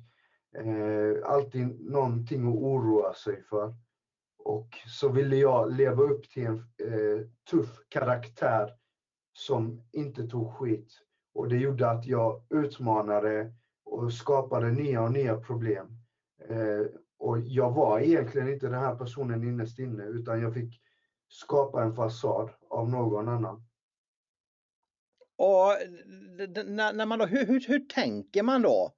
Eh, 0.58 1.30
alltid 1.30 1.82
någonting 1.82 2.48
att 2.48 2.56
oroa 2.56 3.14
sig 3.14 3.44
för. 3.44 3.76
Och 4.38 4.70
så 4.88 5.10
ville 5.10 5.36
jag 5.36 5.72
leva 5.72 6.04
upp 6.04 6.30
till 6.30 6.46
en 6.46 6.58
eh, 6.58 7.28
tuff 7.52 7.80
karaktär 7.90 8.74
som 9.34 9.84
inte 9.92 10.28
tog 10.28 10.54
skit. 10.54 10.94
Och 11.34 11.50
det 11.50 11.58
gjorde 11.58 11.90
att 11.90 12.06
jag 12.06 12.44
utmanade 12.50 13.54
och 13.98 14.13
skapade 14.13 14.72
nya 14.72 15.01
och 15.01 15.12
nya 15.12 15.38
problem. 15.38 15.88
Eh, 16.50 16.86
och 17.20 17.39
jag 17.39 17.72
var 17.72 18.00
egentligen 18.00 18.50
inte 18.50 18.66
den 18.66 18.80
här 18.80 18.96
personen 18.96 19.44
innerst 19.44 19.80
inne 19.80 20.04
utan 20.04 20.42
jag 20.42 20.54
fick 20.54 20.82
skapa 21.27 21.84
en 21.84 21.96
fasad 21.96 22.50
av 22.70 22.89
någon 22.89 23.27
annan. 23.27 23.63
Och 25.38 25.74
när 26.66 27.06
man 27.06 27.20
då, 27.20 27.25
hur, 27.25 27.46
hur, 27.46 27.68
hur 27.68 27.80
tänker 27.80 28.44
man 28.44 28.62
då? 28.62 28.92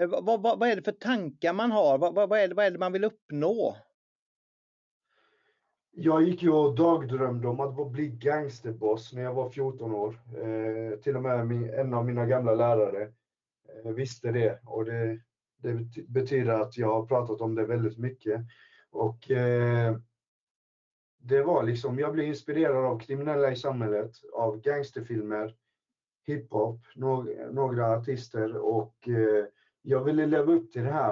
Eh, 0.00 0.08
vad, 0.08 0.24
vad, 0.24 0.58
vad, 0.58 0.68
är 0.68 0.76
det 0.76 0.82
för 0.82 0.92
tankar 0.92 1.52
man 1.52 1.70
har? 1.70 1.98
Vad, 1.98 2.14
vad, 2.14 2.32
är 2.32 2.48
det, 2.48 2.54
vad 2.54 2.66
är 2.66 2.70
det 2.70 2.78
man 2.78 2.92
vill 2.92 3.04
uppnå? 3.04 3.76
Jag 5.90 6.22
gick 6.22 6.42
ju 6.42 6.50
och 6.50 6.74
dagdrömde 6.74 7.48
om 7.48 7.60
att 7.60 7.92
bli 7.92 8.08
gangsterboss 8.08 9.12
när 9.12 9.22
jag 9.22 9.34
var 9.34 9.50
14 9.50 9.94
år. 9.94 10.20
Eh, 10.36 10.98
till 10.98 11.16
och 11.16 11.22
med 11.22 11.46
min, 11.46 11.74
en 11.74 11.94
av 11.94 12.04
mina 12.04 12.26
gamla 12.26 12.54
lärare 12.54 13.02
eh, 13.02 13.08
Eh, 13.74 13.90
visste 13.92 14.32
det 14.32 14.60
och 14.64 14.84
det, 14.84 15.20
det, 15.56 15.74
betyder 16.08 16.60
att 16.60 16.78
jag 16.78 16.94
har 16.94 17.06
pratat 17.06 17.40
om 17.40 17.54
det 17.54 17.66
väldigt 17.66 17.98
mycket. 17.98 18.40
Och 18.90 19.30
eh, 19.30 19.96
det 21.18 21.42
var 21.42 21.62
liksom, 21.62 21.98
jag 21.98 22.12
blev 22.12 22.26
inspirerad 22.26 22.84
av 22.84 22.98
kriminella 22.98 23.52
i 23.52 23.56
samhället, 23.56 24.12
av 24.32 24.60
gangsterfilmer, 24.60 25.56
hiphop, 26.26 26.80
några, 26.94 27.50
några 27.50 27.96
artister 27.96 28.56
och 28.56 29.08
eh, 29.08 29.44
jag 29.82 30.04
ville 30.04 30.26
leva 30.26 30.52
upp 30.52 30.72
till 30.72 30.82
det 30.82 30.92
här 30.92 31.10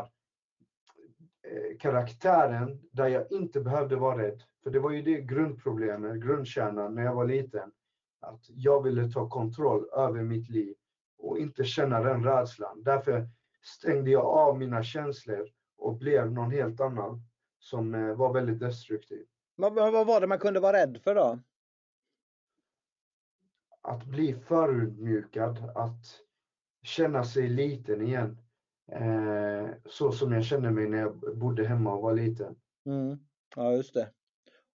eh, 1.42 1.78
karaktären 1.80 2.80
där 2.90 3.08
jag 3.08 3.32
inte 3.32 3.60
behövde 3.60 3.96
vara 3.96 4.22
rädd. 4.22 4.42
För 4.62 4.70
det 4.70 4.78
var 4.78 4.90
ju 4.90 5.02
det 5.02 5.20
grundproblemet, 5.20 6.22
grundkärnan 6.22 6.94
när 6.94 7.02
jag 7.02 7.14
var 7.14 7.24
liten. 7.24 7.72
Att 8.20 8.44
jag 8.48 8.82
ville 8.82 9.10
ta 9.10 9.28
kontroll 9.28 9.88
över 9.96 10.22
mitt 10.22 10.48
liv 10.48 10.74
och 11.22 11.38
inte 11.38 11.64
känna 11.64 12.00
den 12.00 12.24
rädslan. 12.24 12.82
Därför 12.82 13.28
stängde 13.62 14.10
jag 14.10 14.24
av 14.24 14.58
mina 14.58 14.82
känslor 14.82 15.48
och 15.78 15.96
blev 15.96 16.32
någon 16.32 16.50
helt 16.50 16.80
annan 16.80 17.22
som 17.58 17.94
eh, 17.94 18.14
var 18.14 18.32
väldigt 18.32 18.60
destruktiv. 18.60 19.26
Vad, 19.56 19.74
vad 19.74 20.06
var 20.06 20.20
det 20.20 20.26
man 20.26 20.38
kunde 20.38 20.60
vara 20.60 20.76
rädd 20.76 21.00
för 21.04 21.14
då? 21.14 21.38
att 23.82 24.04
bli 24.04 24.34
förödmjukad, 24.34 25.70
att 25.74 26.20
känna 26.82 27.24
sig 27.24 27.48
liten 27.48 28.02
igen. 28.02 28.38
Eh, 28.92 29.68
så 29.86 30.12
som 30.12 30.32
jag 30.32 30.44
kände 30.44 30.70
mig 30.70 30.88
när 30.88 30.98
jag 30.98 31.38
bodde 31.38 31.66
hemma 31.66 31.94
och 31.94 32.02
var 32.02 32.14
liten. 32.14 32.56
Mm. 32.86 33.18
Ja, 33.56 33.72
just 33.72 33.94
det. 33.94 34.10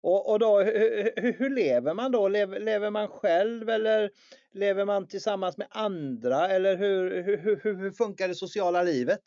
Och, 0.03 0.31
och 0.31 0.39
då, 0.39 0.61
hur, 0.63 1.33
hur, 1.33 1.51
lever 1.51 1.95
man 1.95 2.13
då? 2.13 2.29
Lever, 2.29 2.61
lever, 2.61 2.91
man 2.91 3.09
själv 3.09 3.69
eller 3.69 4.11
lever 4.53 4.85
man 4.85 5.07
tillsammans 5.07 5.57
med 5.57 5.67
andra? 5.71 6.49
Eller 6.49 6.77
hur, 6.77 7.23
hur, 7.23 7.37
hur, 7.37 7.75
hur 7.77 7.91
funkar 7.91 8.29
det 8.29 8.35
sociala 8.35 8.83
livet? 8.83 9.23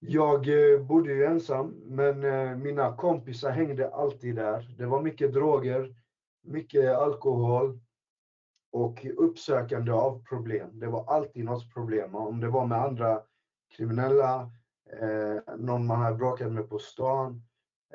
Jag 0.00 0.48
eh, 0.48 0.80
bodde 0.80 1.12
ju 1.12 1.24
ensam, 1.24 1.82
men 1.86 2.24
eh, 2.24 2.56
mina 2.56 2.96
kompisar 2.96 3.50
hängde 3.50 3.94
alltid 3.94 4.36
där. 4.36 4.74
Det 4.78 4.86
var 4.86 5.02
mycket 5.02 5.32
droger, 5.32 5.94
mycket 6.42 6.96
alkohol, 6.96 7.78
och 8.76 9.06
uppsökande 9.16 9.92
av 9.92 10.22
problem. 10.24 10.78
Det 10.78 10.86
var 10.86 11.04
alltid 11.04 11.44
något 11.44 11.74
problem. 11.74 12.14
Om 12.14 12.40
det 12.40 12.48
var 12.48 12.66
med 12.66 12.78
andra 12.78 13.22
kriminella, 13.76 14.50
eh, 15.00 15.56
någon 15.56 15.86
man 15.86 16.00
hade 16.00 16.16
bråkat 16.16 16.52
med 16.52 16.68
på 16.68 16.78
stan, 16.78 17.42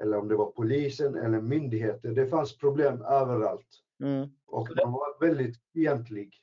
eller 0.02 0.18
om 0.18 0.28
det 0.28 0.36
var 0.36 0.52
polisen 0.52 1.16
eller 1.16 1.42
myndigheter. 1.42 2.10
Det 2.10 2.28
fanns 2.28 2.58
problem 2.58 3.02
överallt. 3.02 3.68
Mm. 4.04 4.30
Och 4.48 4.68
man 4.84 4.92
var 4.92 5.28
väldigt 5.28 5.58
fientlig. 5.74 6.42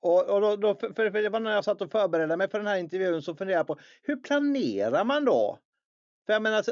Och, 0.00 0.30
och 0.30 0.40
då, 0.40 0.56
då, 0.56 0.74
för, 0.74 1.10
för 1.10 1.22
det 1.22 1.28
var 1.28 1.40
när 1.40 1.54
jag 1.54 1.64
satt 1.64 1.80
och 1.80 1.90
förberedde 1.90 2.36
mig 2.36 2.50
för 2.50 2.58
den 2.58 2.66
här 2.66 2.78
intervjun 2.78 3.22
så 3.22 3.34
funderade 3.34 3.58
jag 3.58 3.66
på 3.66 3.78
hur 4.02 4.16
planerar 4.16 5.04
man 5.04 5.24
då? 5.24 5.58
För 6.26 6.32
jag 6.32 6.42
menar, 6.42 6.64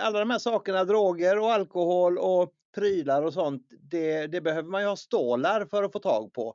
alla 0.00 0.18
de 0.18 0.30
här 0.30 0.38
sakerna, 0.38 0.84
droger 0.84 1.38
och 1.38 1.52
alkohol 1.52 2.18
och 2.18 2.52
prylar 2.74 3.22
och 3.22 3.32
sånt, 3.32 3.66
det, 3.80 4.26
det 4.26 4.40
behöver 4.40 4.68
man 4.68 4.82
ju 4.82 4.88
ha 4.88 4.96
stålar 4.96 5.64
för 5.64 5.82
att 5.82 5.92
få 5.92 5.98
tag 5.98 6.32
på. 6.32 6.54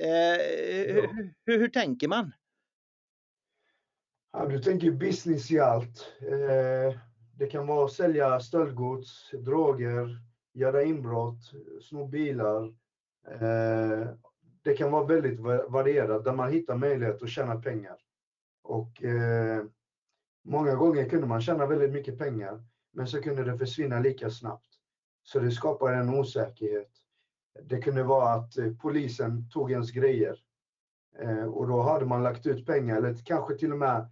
Eh, 0.00 0.08
ja. 0.08 1.10
hur, 1.46 1.58
hur, 1.58 1.68
tänker 1.68 2.08
man? 2.08 2.32
Ja, 4.32 4.46
du 4.46 4.58
tänker 4.58 4.90
business 4.90 5.50
i 5.50 5.58
allt. 5.58 6.12
Eh, 6.20 6.98
det 7.38 7.46
kan 7.46 7.66
vara 7.66 7.84
att 7.84 7.92
sälja 7.92 8.40
stöldgods, 8.40 9.30
droger, 9.30 10.18
göra 10.52 10.82
inbrott, 10.82 11.52
sno 11.80 12.06
bilar. 12.06 12.64
Eh, 13.28 14.08
det 14.62 14.74
kan 14.76 14.90
vara 14.90 15.04
väldigt 15.06 15.40
varierat 15.68 16.24
där 16.24 16.32
man 16.32 16.52
hittar 16.52 16.76
möjlighet 16.76 17.22
att 17.22 17.28
tjäna 17.28 17.60
pengar. 17.60 17.96
Och 18.62 19.04
eh, 19.04 19.64
många 20.44 20.74
gånger 20.74 21.08
kunde 21.08 21.26
man 21.26 21.40
tjäna 21.40 21.66
väldigt 21.66 21.92
mycket 21.92 22.18
pengar, 22.18 22.64
men 22.92 23.06
så 23.06 23.22
kunde 23.22 23.44
det 23.44 23.58
försvinna 23.58 24.00
lika 24.00 24.30
snabbt. 24.30 24.68
Så 25.22 25.38
det 25.38 25.50
skapar 25.50 25.92
en 25.92 26.14
osäkerhet. 26.14 26.90
Det 27.62 27.82
kunde 27.82 28.02
vara 28.02 28.28
att 28.28 28.58
eh, 28.58 28.72
polisen 28.82 29.50
tog 29.50 29.70
ens 29.70 29.90
grejer 29.90 30.38
och 31.52 31.68
då 31.68 31.82
hade 31.82 32.06
man 32.06 32.22
lagt 32.22 32.46
ut 32.46 32.66
pengar 32.66 32.96
eller 32.96 33.14
kanske 33.24 33.54
till 33.54 33.72
och 33.72 33.78
med 33.78 34.10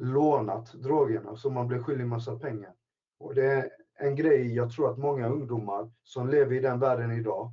lånat 0.00 0.72
drogerna 0.72 1.36
så 1.36 1.50
man 1.50 1.68
blir 1.68 1.78
skyldig 1.78 2.06
massa 2.06 2.38
pengar. 2.38 2.74
Och 3.18 3.34
det 3.34 3.44
är 3.44 3.70
en 3.98 4.16
grej 4.16 4.54
jag 4.54 4.70
tror 4.72 4.90
att 4.90 4.98
många 4.98 5.28
ungdomar 5.28 5.90
som 6.02 6.28
lever 6.28 6.56
i 6.56 6.60
den 6.60 6.78
världen 6.78 7.12
idag 7.12 7.52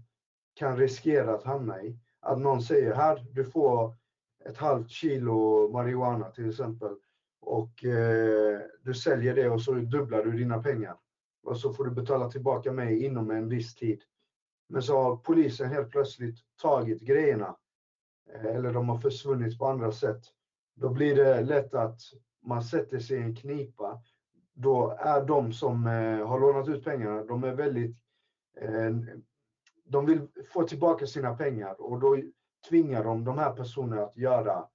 kan 0.54 0.78
riskera 0.78 1.36
att 1.36 1.44
hamna 1.44 1.84
i. 1.84 2.00
Att 2.20 2.40
någon 2.40 2.62
säger 2.62 2.96
här, 2.96 3.26
du 3.32 3.46
får 3.46 3.96
ett 4.46 4.58
halvt 4.58 4.90
kilo 4.90 5.70
marijuana 5.72 6.30
till 6.30 6.50
exempel 6.50 6.96
och 7.42 7.86
eh, 7.86 8.60
du 8.82 8.94
säljer 8.94 9.36
det 9.36 9.50
och 9.50 9.62
så 9.62 9.74
dubblar 9.74 10.24
du 10.24 10.32
dina 10.32 10.64
pengar. 10.64 10.98
Och 11.44 11.58
så 11.58 11.74
får 11.74 11.86
du 11.86 11.92
betala 11.92 12.30
tillbaka 12.30 12.72
mig 12.72 13.06
inom 13.06 13.32
en 13.32 13.50
viss 13.50 13.76
tid. 13.76 14.02
Men 14.70 14.82
så 14.82 15.02
har 15.02 15.18
polisen 15.18 15.70
helt 15.70 15.90
plötsligt 15.90 16.40
tagit 16.62 17.02
grejerna 17.02 17.56
eh, 18.34 18.46
eller 18.46 18.74
de 18.74 18.90
har 18.90 19.00
försvunnit 19.00 19.60
på 19.60 19.68
andra 19.68 19.92
sätt. 19.92 20.22
Då 20.76 20.90
blir 20.90 21.16
det 21.16 21.42
lätt 21.42 21.74
att 21.74 22.00
man 22.48 22.64
sätter 22.64 23.00
sig 23.00 23.18
i 23.18 23.22
en 23.22 23.36
knipa. 23.36 24.02
Då 24.54 24.98
är 25.00 25.26
de 25.26 25.54
som 25.54 25.88
eh, 25.88 26.28
har 26.28 26.40
lånat 26.40 26.68
ut 26.68 26.84
pengarna, 26.84 27.24
de 27.24 27.44
är 27.44 27.54
väldigt 27.54 27.98
eh, 28.62 28.92
de 29.86 30.06
vill 30.06 30.28
få 30.54 30.64
tillbaka 30.64 31.06
sina 31.06 31.36
pengar 31.36 31.82
och 31.82 32.00
då 32.00 32.18
tvingar 32.70 33.04
de 33.04 33.24
de 33.26 33.38
här 33.38 33.54
personerna 33.54 34.02
att 34.02 34.18
göra 34.18 34.68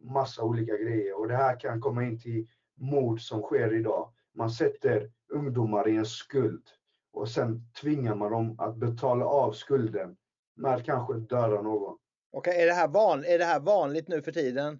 massa 0.00 0.42
olika 0.42 0.76
grejer 0.76 1.18
och 1.18 1.28
det 1.28 1.36
här 1.36 1.60
kan 1.60 1.80
komma 1.80 2.02
in 2.04 2.20
till 2.20 2.46
mord 2.76 3.20
som 3.20 3.42
sker 3.42 3.74
idag. 3.74 4.12
Man 4.34 4.50
sätter 4.50 5.10
ungdomar 5.28 5.88
i 5.88 5.96
en 5.96 6.06
skuld 6.06 6.68
och 7.12 7.28
sen 7.28 7.70
tvingar 7.80 8.14
man 8.14 8.32
dem 8.32 8.56
att 8.58 8.76
betala 8.76 9.24
av 9.26 9.52
skulden 9.52 10.16
med 10.56 10.74
att 10.74 10.84
kanske 10.84 11.14
döda 11.14 11.62
någon. 11.62 11.98
Okej, 12.32 12.62
är, 12.62 12.66
det 12.66 12.72
här 12.72 12.88
van, 12.88 13.24
är 13.24 13.38
det 13.38 13.44
här 13.44 13.60
vanligt 13.60 14.08
nu 14.08 14.22
för 14.22 14.32
tiden? 14.32 14.78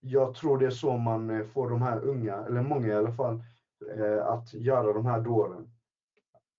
Jag 0.00 0.34
tror 0.34 0.58
det 0.58 0.66
är 0.66 0.70
så 0.70 0.96
man 0.96 1.30
eh, 1.30 1.46
får 1.46 1.70
de 1.70 1.82
här 1.82 2.00
unga, 2.04 2.34
eller 2.46 2.62
många 2.62 2.88
i 2.88 2.94
alla 2.94 3.12
fall, 3.12 3.42
eh, 3.98 4.26
att 4.26 4.54
göra 4.54 4.92
de 4.92 5.06
här 5.06 5.20
dåren. 5.20 5.68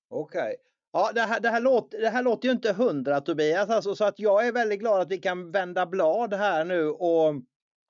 Okej. 0.10 0.56
Ja, 0.94 1.12
det 1.16 1.22
här, 1.22 1.40
det, 1.40 1.50
här 1.50 1.62
låter, 1.62 2.02
det 2.02 2.10
här 2.10 2.24
låter 2.24 2.48
ju 2.48 2.52
inte 2.52 2.74
hundra 2.74 3.22
Tobias, 3.22 3.70
alltså, 3.70 3.96
så 3.96 4.06
att 4.06 4.20
jag 4.20 4.48
är 4.48 4.52
väldigt 4.52 4.80
glad 4.80 5.02
att 5.02 5.12
vi 5.12 5.18
kan 5.18 5.52
vända 5.52 5.86
blad 5.86 6.34
här 6.34 6.66
nu 6.66 6.90
och 6.90 7.34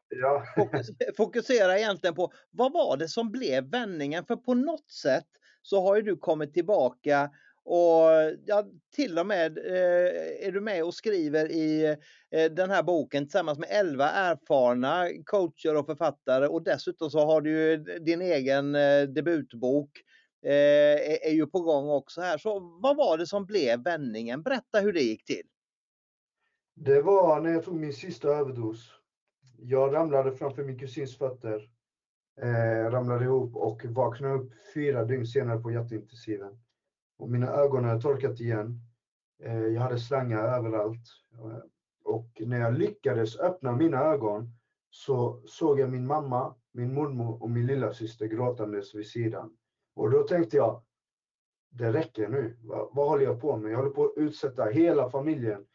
Ja. 0.09 0.43
fokusera 1.17 1.77
egentligen 1.77 2.15
på 2.15 2.31
vad 2.51 2.73
var 2.73 2.97
det 2.97 3.07
som 3.07 3.31
blev 3.31 3.69
vändningen? 3.69 4.25
För 4.25 4.35
på 4.35 4.53
något 4.53 4.91
sätt 4.91 5.27
så 5.61 5.81
har 5.81 5.95
ju 5.95 6.01
du 6.01 6.17
kommit 6.17 6.53
tillbaka 6.53 7.29
och 7.69 8.09
ja, 8.45 8.65
till 8.95 9.19
och 9.19 9.27
med 9.27 9.57
eh, 9.57 10.47
är 10.47 10.51
du 10.51 10.61
med 10.61 10.83
och 10.83 10.93
skriver 10.93 11.51
i 11.51 11.95
eh, 12.31 12.51
den 12.51 12.69
här 12.69 12.83
boken 12.83 13.23
tillsammans 13.23 13.59
med 13.59 13.69
11 13.71 14.09
erfarna 14.09 15.07
coacher 15.25 15.75
och 15.75 15.85
författare 15.85 16.47
och 16.47 16.63
dessutom 16.63 17.09
så 17.09 17.19
har 17.19 17.41
du 17.41 17.51
ju 17.51 17.77
din 17.77 18.21
egen 18.21 18.75
eh, 18.75 19.01
debutbok 19.01 19.89
eh, 20.45 20.51
är, 20.51 21.25
är 21.25 21.33
ju 21.33 21.47
på 21.47 21.59
gång 21.59 21.89
också 21.89 22.21
här. 22.21 22.37
Så 22.37 22.59
vad 22.59 22.97
var 22.97 23.17
det 23.17 23.27
som 23.27 23.45
blev 23.45 23.83
vändningen? 23.83 24.43
Berätta 24.43 24.79
hur 24.79 24.93
det 24.93 25.01
gick 25.01 25.25
till. 25.25 25.45
Det 26.75 27.01
var 27.01 27.41
när 27.41 27.49
jag 27.49 27.63
tog 27.63 27.75
min 27.75 27.93
sista 27.93 28.27
överdos. 28.27 28.91
Jag 29.57 29.93
ramlade 29.93 30.31
framför 30.31 30.63
min 30.63 30.79
kusins 30.79 31.17
fötter, 31.17 31.69
eh, 32.41 32.91
ramlade 32.91 33.25
ihop 33.25 33.55
och 33.55 33.85
vaknade 33.85 34.33
upp 34.33 34.51
fyra 34.73 35.05
dygn 35.05 35.25
senare 35.25 35.59
på 35.59 35.71
hjärtintensiven. 35.71 36.59
Och 37.17 37.29
mina 37.29 37.47
ögon 37.47 37.83
hade 37.83 38.01
torkat 38.01 38.39
igen. 38.39 38.81
Eh, 39.43 39.65
jag 39.65 39.81
hade 39.81 39.99
slangar 39.99 40.57
överallt. 40.57 41.07
Eh, 41.33 41.59
och 42.03 42.29
när 42.39 42.59
jag 42.59 42.77
lyckades 42.77 43.39
öppna 43.39 43.71
mina 43.71 43.97
ögon 44.03 44.49
så 44.89 45.41
såg 45.45 45.79
jag 45.79 45.89
min 45.89 46.07
mamma, 46.07 46.55
min 46.71 46.93
mormor 46.93 47.43
och 47.43 47.49
min 47.49 47.65
lilla 47.65 47.93
syster 47.93 48.25
gråtandes 48.25 48.95
vid 48.95 49.07
sidan. 49.07 49.57
Och 49.95 50.11
då 50.11 50.23
tänkte 50.23 50.57
jag, 50.57 50.83
det 51.69 51.93
räcker 51.93 52.27
nu. 52.27 52.57
Vad, 52.61 52.89
vad 52.91 53.09
håller 53.09 53.23
jag 53.23 53.41
på 53.41 53.57
med? 53.57 53.71
Jag 53.71 53.77
håller 53.77 53.89
på 53.89 54.05
att 54.05 54.17
utsätta 54.17 54.65
hela 54.65 55.09
familjen 55.09 55.65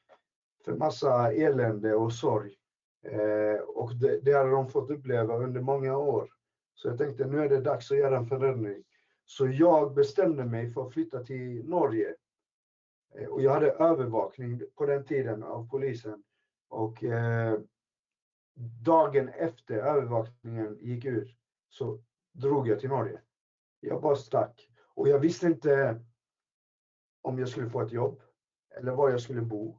för 0.65 0.77
massa 0.77 1.33
elände 1.33 1.95
och 1.95 2.13
sorg. 2.13 2.55
Eh, 3.05 3.61
och 3.61 3.95
det, 3.95 4.21
det 4.21 4.33
hade 4.33 4.51
de 4.51 4.69
fått 4.69 4.91
uppleva 4.91 5.37
under 5.37 5.61
många 5.61 5.97
år. 5.97 6.29
Så 6.75 6.89
jag 6.89 6.99
tänkte 6.99 7.27
nu 7.27 7.41
är 7.41 7.49
det 7.49 7.61
dags 7.61 7.91
att 7.91 7.99
göra 7.99 8.17
en 8.17 8.27
förändring. 8.27 8.83
Så 9.25 9.49
jag 9.49 9.95
bestämde 9.95 10.45
mig 10.45 10.71
för 10.71 10.87
att 10.87 10.93
flytta 10.93 11.25
till 11.25 11.69
Norge. 11.69 12.15
Eh, 13.15 13.29
och 13.29 13.43
jag 13.43 13.53
hade 13.53 13.71
övervakning 13.71 14.63
på 14.75 14.87
den 14.87 15.05
tiden 15.05 15.43
av 15.43 15.69
polisen. 15.69 16.23
Och 16.69 17.05
eh, 17.05 17.61
dagen 18.85 19.29
efter 19.29 19.75
övervakningen 19.75 20.79
gick 20.81 21.05
ut 21.05 21.37
så 21.69 21.99
drog 22.33 22.69
jag 22.69 22.81
till 22.81 22.89
Norge. 22.89 23.21
Jag 23.81 24.03
bara 24.03 24.17
stack. 24.17 24.69
Och 24.95 25.09
jag 25.09 25.19
visste 25.19 25.47
inte 25.47 26.01
om 27.23 27.39
jag 27.39 27.49
skulle 27.49 27.71
få 27.71 27.81
ett 27.81 27.93
jobb 27.93 28.23
eller 28.77 28.93
var 28.93 29.11
jag 29.11 29.21
skulle 29.21 29.43
bo. 29.43 29.79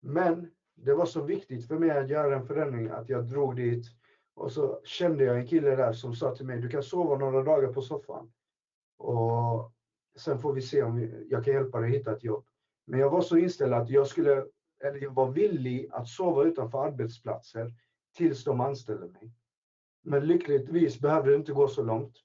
Men 0.00 0.50
det 0.74 0.94
var 0.94 1.06
så 1.06 1.22
viktigt 1.22 1.68
för 1.68 1.78
mig 1.78 1.90
att 1.90 2.08
göra 2.08 2.36
en 2.36 2.46
förändring 2.46 2.88
att 2.88 3.08
jag 3.08 3.24
drog 3.24 3.56
dit 3.56 3.86
och 4.34 4.52
så 4.52 4.80
kände 4.84 5.24
jag 5.24 5.36
en 5.36 5.46
kille 5.46 5.76
där 5.76 5.92
som 5.92 6.14
sa 6.14 6.34
till 6.34 6.46
mig, 6.46 6.60
du 6.60 6.68
kan 6.68 6.82
sova 6.82 7.18
några 7.18 7.42
dagar 7.42 7.72
på 7.72 7.82
soffan. 7.82 8.32
Och 8.98 9.72
sen 10.16 10.38
får 10.38 10.52
vi 10.52 10.62
se 10.62 10.82
om 10.82 11.24
jag 11.28 11.44
kan 11.44 11.54
hjälpa 11.54 11.80
dig 11.80 11.90
hitta 11.90 12.12
ett 12.12 12.24
jobb. 12.24 12.46
Men 12.86 13.00
jag 13.00 13.10
var 13.10 13.20
så 13.20 13.36
inställd 13.36 13.74
att 13.74 13.90
jag 13.90 14.06
skulle, 14.06 14.46
eller 14.84 15.02
jag 15.02 15.14
var 15.14 15.30
villig 15.30 15.88
att 15.92 16.08
sova 16.08 16.44
utanför 16.44 16.86
arbetsplatser 16.86 17.72
tills 18.16 18.44
de 18.44 18.60
anställde 18.60 19.08
mig. 19.08 19.32
Men 20.02 20.26
lyckligtvis 20.26 21.00
behövde 21.00 21.30
det 21.30 21.36
inte 21.36 21.52
gå 21.52 21.68
så 21.68 21.82
långt. 21.82 22.16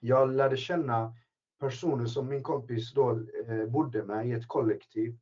Jag 0.00 0.30
lärde 0.30 0.56
känna 0.56 1.14
personer 1.60 2.06
som 2.06 2.28
min 2.28 2.42
kompis 2.42 2.92
då 2.92 3.10
eh, 3.46 3.66
bodde 3.66 4.04
med 4.04 4.28
i 4.28 4.32
ett 4.32 4.48
kollektiv. 4.48 5.18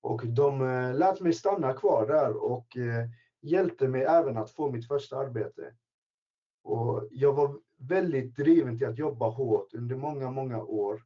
Och 0.00 0.26
de 0.26 0.62
eh, 0.62 0.94
lät 0.94 1.20
mig 1.20 1.32
stanna 1.32 1.72
kvar 1.72 2.06
där 2.06 2.36
och 2.36 2.76
eh, 2.76 3.08
hjälpte 3.40 3.88
mig 3.88 4.02
även 4.02 4.36
att 4.36 4.50
få 4.50 4.70
mitt 4.70 4.88
första 4.88 5.16
arbete. 5.16 5.74
Och 6.62 7.08
jag 7.10 7.32
var 7.32 7.58
väldigt 7.80 8.36
driven 8.36 8.78
till 8.78 8.86
att 8.86 8.98
jobba 8.98 9.28
hårt 9.28 9.74
under 9.74 9.96
många, 9.96 10.30
många 10.30 10.62
år. 10.62 11.02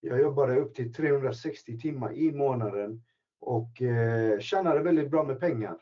Jag 0.00 0.20
jobbade 0.20 0.56
upp 0.56 0.74
till 0.74 0.94
360 0.94 1.78
timmar 1.78 2.12
i 2.12 2.32
månaden 2.32 3.02
och 3.40 3.82
eh, 3.82 4.38
tjänade 4.38 4.82
väldigt 4.82 5.10
bra 5.10 5.24
med 5.24 5.40
pengar. 5.40 5.78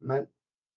Men 0.00 0.26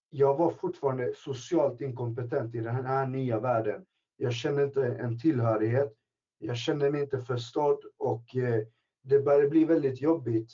jag 0.09 0.37
var 0.37 0.51
fortfarande 0.51 1.13
socialt 1.15 1.81
inkompetent 1.81 2.55
i 2.55 2.59
den 2.59 2.85
här 2.85 3.07
nya 3.07 3.39
världen. 3.39 3.85
Jag 4.17 4.33
kände 4.33 4.63
inte 4.63 4.85
en 4.85 5.19
tillhörighet. 5.19 5.93
Jag 6.39 6.57
kände 6.57 6.91
mig 6.91 7.01
inte 7.01 7.21
förstådd 7.21 7.79
och 7.97 8.35
eh, 8.35 8.63
det 9.03 9.19
började 9.19 9.49
bli 9.49 9.65
väldigt 9.65 10.01
jobbigt. 10.01 10.51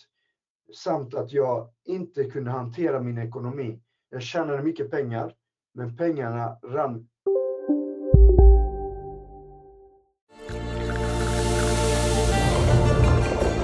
Samt 0.75 1.13
att 1.13 1.31
jag 1.31 1.69
inte 1.83 2.23
kunde 2.23 2.51
hantera 2.51 2.99
min 2.99 3.17
ekonomi. 3.17 3.81
Jag 4.09 4.21
tjänade 4.21 4.63
mycket 4.63 4.91
pengar, 4.91 5.35
men 5.73 5.97
pengarna 5.97 6.57
rann 6.63 7.09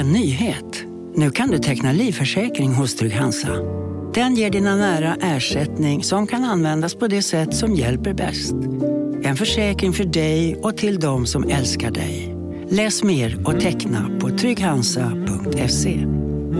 En 0.00 0.12
nyhet. 0.12 0.84
Nu 1.14 1.30
kan 1.30 1.50
du 1.50 1.58
teckna 1.58 1.92
livförsäkring 1.92 2.72
hos 2.74 2.96
Trygg-Hansa. 2.96 3.48
Den 4.14 4.34
ger 4.34 4.50
dina 4.50 4.76
nära 4.76 5.16
ersättning 5.20 6.02
som 6.02 6.26
kan 6.26 6.44
användas 6.44 6.94
på 6.94 7.06
det 7.06 7.22
sätt 7.22 7.54
som 7.54 7.74
hjälper 7.74 8.14
bäst. 8.14 8.54
En 9.22 9.36
försäkring 9.36 9.92
för 9.92 10.04
dig 10.04 10.56
och 10.62 10.76
till 10.76 11.00
de 11.00 11.26
som 11.26 11.44
älskar 11.44 11.90
dig. 11.90 12.36
Läs 12.68 13.02
mer 13.02 13.48
och 13.48 13.60
teckna 13.60 14.18
på 14.20 14.28
trygghansa.se. 14.28 16.06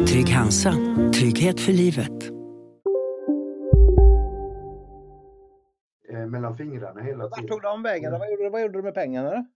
Trygg 0.07 0.29
Hansa. 0.29 0.74
Trygghet 1.14 1.61
för 1.61 1.72
livet. 1.72 2.31
eh, 6.12 6.26
mellan 6.26 6.57
fingrarna 6.57 7.00
hela 7.00 7.18
Vart 7.24 7.35
tiden. 7.35 7.48
tog 7.50 7.62
de 7.62 7.83
vägen? 7.83 8.12
Vad 8.12 8.31
gjorde, 8.31 8.50
vad 8.50 8.62
gjorde 8.62 8.79
du 8.79 8.83
med 8.83 8.94
pengarna? 8.94 9.46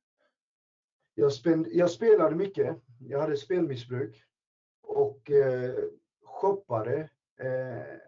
Jag, 1.15 1.33
spend, 1.33 1.67
jag 1.73 1.91
spelade 1.91 2.37
mycket. 2.37 2.77
Jag 2.99 3.21
hade 3.21 3.37
spelmissbruk 3.37 4.25
och 4.83 5.31
eh, 5.31 5.75
shoppade. 6.25 7.11
Eh, 7.41 7.99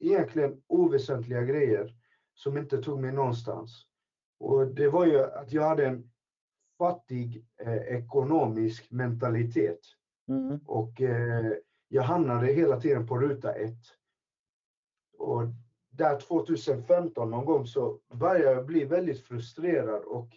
egentligen 0.00 0.62
oväsentliga 0.66 1.42
grejer 1.42 1.94
som 2.34 2.58
inte 2.58 2.82
tog 2.82 3.00
mig 3.00 3.12
någonstans. 3.12 3.86
Och 4.38 4.66
det 4.66 4.88
var 4.88 5.06
ju 5.06 5.20
att 5.24 5.52
jag 5.52 5.68
hade 5.68 5.86
en 5.86 6.10
fattig 6.78 7.46
eh, 7.60 7.76
ekonomisk 7.76 8.90
mentalitet. 8.90 9.80
Mm. 10.28 10.60
Och 10.66 11.00
eh, 11.00 11.52
jag 11.88 12.02
hamnade 12.02 12.46
hela 12.46 12.80
tiden 12.80 13.06
på 13.06 13.18
ruta 13.18 13.52
ett. 13.52 13.82
Och 15.18 15.42
där 15.90 16.20
2015 16.20 17.30
någon 17.30 17.44
gång 17.44 17.66
så 17.66 18.00
började 18.12 18.52
jag 18.52 18.66
bli 18.66 18.84
väldigt 18.84 19.20
frustrerad 19.20 20.02
och 20.04 20.28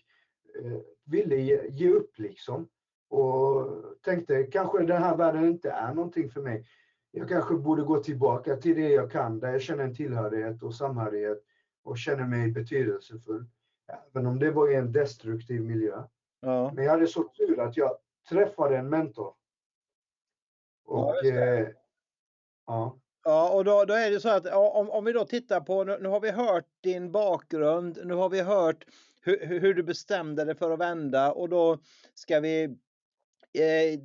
ville 1.05 1.35
ge, 1.35 1.67
ge 1.69 1.89
upp 1.89 2.19
liksom. 2.19 2.67
Och 3.09 3.67
tänkte 4.01 4.43
kanske 4.43 4.85
den 4.85 5.03
här 5.03 5.17
världen 5.17 5.45
inte 5.45 5.71
är 5.71 5.93
någonting 5.93 6.29
för 6.29 6.41
mig. 6.41 6.67
Jag 7.11 7.29
kanske 7.29 7.53
borde 7.53 7.83
gå 7.83 8.03
tillbaka 8.03 8.55
till 8.55 8.75
det 8.75 8.89
jag 8.89 9.11
kan, 9.11 9.39
där 9.39 9.51
jag 9.51 9.61
känner 9.61 9.83
en 9.83 9.95
tillhörighet 9.95 10.63
och 10.63 10.75
samhörighet 10.75 11.43
och 11.83 11.97
känner 11.97 12.25
mig 12.25 12.51
betydelsefull. 12.51 13.45
Även 13.87 14.27
om 14.27 14.39
det 14.39 14.51
var 14.51 14.71
i 14.71 14.75
en 14.75 14.91
destruktiv 14.91 15.61
miljö. 15.61 16.03
Ja. 16.39 16.71
Men 16.73 16.83
jag 16.83 16.91
hade 16.91 17.07
så 17.07 17.23
tur 17.23 17.59
att 17.59 17.77
jag 17.77 17.97
träffade 18.29 18.77
en 18.77 18.89
mentor. 18.89 19.33
Och 20.85 21.25
eh, 21.25 21.67
ja, 22.67 22.99
Ja, 23.27 23.49
och 23.49 23.63
då, 23.65 23.85
då 23.85 23.93
är 23.93 24.11
det 24.11 24.19
så 24.19 24.29
att 24.29 24.45
om, 24.45 24.89
om 24.89 25.05
vi 25.05 25.11
då 25.11 25.25
tittar 25.25 25.61
på, 25.61 25.83
nu, 25.83 25.97
nu 26.01 26.09
har 26.09 26.19
vi 26.19 26.31
hört 26.31 26.65
din 26.81 27.11
bakgrund, 27.11 27.99
nu 28.03 28.13
har 28.13 28.29
vi 28.29 28.41
hört 28.41 28.85
hur, 29.27 29.59
hur 29.59 29.73
du 29.73 29.83
bestämde 29.83 30.45
dig 30.45 30.55
för 30.55 30.71
att 30.71 30.79
vända 30.79 31.31
och 31.31 31.49
då 31.49 31.79
ska 32.13 32.39
vi 32.39 32.63
eh, 33.53 33.99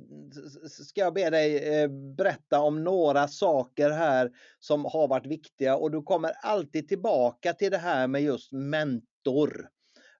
ska 0.67 1.01
jag 1.01 1.13
be 1.13 1.29
dig 1.29 1.81
eh, 1.81 1.89
berätta 1.89 2.59
om 2.59 2.83
några 2.83 3.27
saker 3.27 3.89
här 3.89 4.31
som 4.59 4.85
har 4.85 5.07
varit 5.07 5.25
viktiga 5.25 5.77
och 5.77 5.91
du 5.91 6.01
kommer 6.01 6.31
alltid 6.41 6.87
tillbaka 6.87 7.53
till 7.53 7.71
det 7.71 7.77
här 7.77 8.07
med 8.07 8.21
just 8.21 8.51
mentor. 8.51 9.69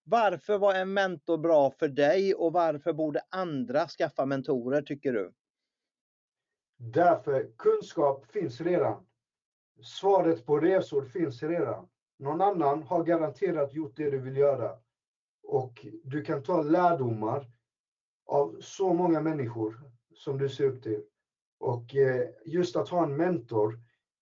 Varför 0.03 0.57
var 0.57 0.73
en 0.73 0.93
mentor 0.93 1.37
bra 1.37 1.71
för 1.71 1.87
dig 1.87 2.33
och 2.33 2.53
varför 2.53 2.93
borde 2.93 3.21
andra 3.29 3.87
skaffa 3.87 4.25
mentorer 4.25 4.81
tycker 4.81 5.13
du? 5.13 5.31
därför 6.91 7.51
kunskap 7.57 8.25
finns 8.31 8.61
redan. 8.61 9.05
Svaret 9.83 10.45
på 10.45 10.59
resor 10.59 11.05
finns 11.05 11.43
redan. 11.43 11.87
Någon 12.19 12.41
annan 12.41 12.83
har 12.83 13.03
garanterat 13.03 13.73
gjort 13.73 13.95
det 13.95 14.11
du 14.11 14.19
vill 14.19 14.37
göra. 14.37 14.77
Och 15.43 15.85
du 16.03 16.23
kan 16.23 16.43
ta 16.43 16.61
lärdomar 16.61 17.47
av 18.25 18.57
så 18.59 18.93
många 18.93 19.21
människor 19.21 19.81
som 20.13 20.37
du 20.37 20.49
ser 20.49 20.65
upp 20.65 20.83
till. 20.83 21.03
Och 21.59 21.95
eh, 21.95 22.29
just 22.45 22.75
att 22.75 22.89
ha 22.89 23.03
en 23.03 23.15
mentor, 23.15 23.79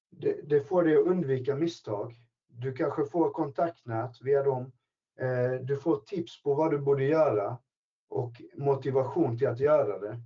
det, 0.10 0.50
det 0.50 0.62
får 0.62 0.84
dig 0.84 0.98
att 0.98 1.06
undvika 1.06 1.56
misstag. 1.56 2.16
Du 2.48 2.74
kanske 2.74 3.06
får 3.06 3.32
kontaktnät 3.32 4.22
via 4.22 4.44
dem. 4.44 4.72
Eh, 5.20 5.54
du 5.62 5.78
får 5.78 5.98
tips 5.98 6.44
på 6.44 6.54
vad 6.54 6.72
du 6.72 6.80
borde 6.80 7.04
göra 7.04 7.58
och 8.10 8.42
motivation 8.58 9.38
till 9.38 9.48
att 9.48 9.60
göra 9.60 10.00
det. 10.00 10.20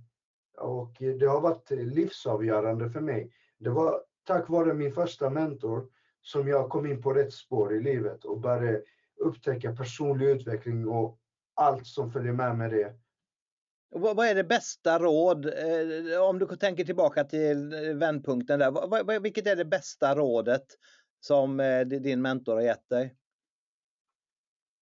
Och 0.58 1.02
eh, 1.02 1.14
det 1.14 1.26
har 1.26 1.40
varit 1.40 1.70
livsavgörande 1.70 2.90
för 2.90 3.00
mig. 3.00 3.32
Det 3.58 3.70
var 3.70 4.02
tack 4.24 4.48
vare 4.48 4.74
min 4.74 4.92
första 4.92 5.30
mentor 5.30 5.88
som 6.22 6.48
jag 6.48 6.68
kom 6.68 6.86
in 6.86 7.02
på 7.02 7.12
rätt 7.12 7.32
spår 7.32 7.74
i 7.74 7.80
livet 7.80 8.24
och 8.24 8.40
började 8.40 8.82
upptäcka 9.16 9.76
personlig 9.76 10.26
utveckling 10.26 10.88
och 10.88 11.18
allt 11.54 11.86
som 11.86 12.10
följer 12.10 12.32
med 12.32 12.58
med 12.58 12.70
det. 12.70 12.94
Vad, 13.88 14.26
är 14.26 14.34
det 14.34 14.44
bästa 14.44 14.98
råd, 14.98 15.46
eh, 15.46 16.22
om 16.28 16.38
du 16.38 16.46
tänker 16.46 16.84
tillbaka 16.84 17.24
till 17.24 17.72
eh, 17.72 17.94
vändpunkten 17.94 18.58
där, 18.58 19.20
vilket 19.20 19.46
är 19.46 19.56
det 19.56 19.64
bästa 19.64 20.14
rådet 20.14 20.66
som 21.20 21.60
eh, 21.60 21.80
di- 21.80 21.98
din 21.98 22.22
mentor 22.22 22.54
har 22.54 22.62
gett 22.62 22.88
dig? 22.88 23.16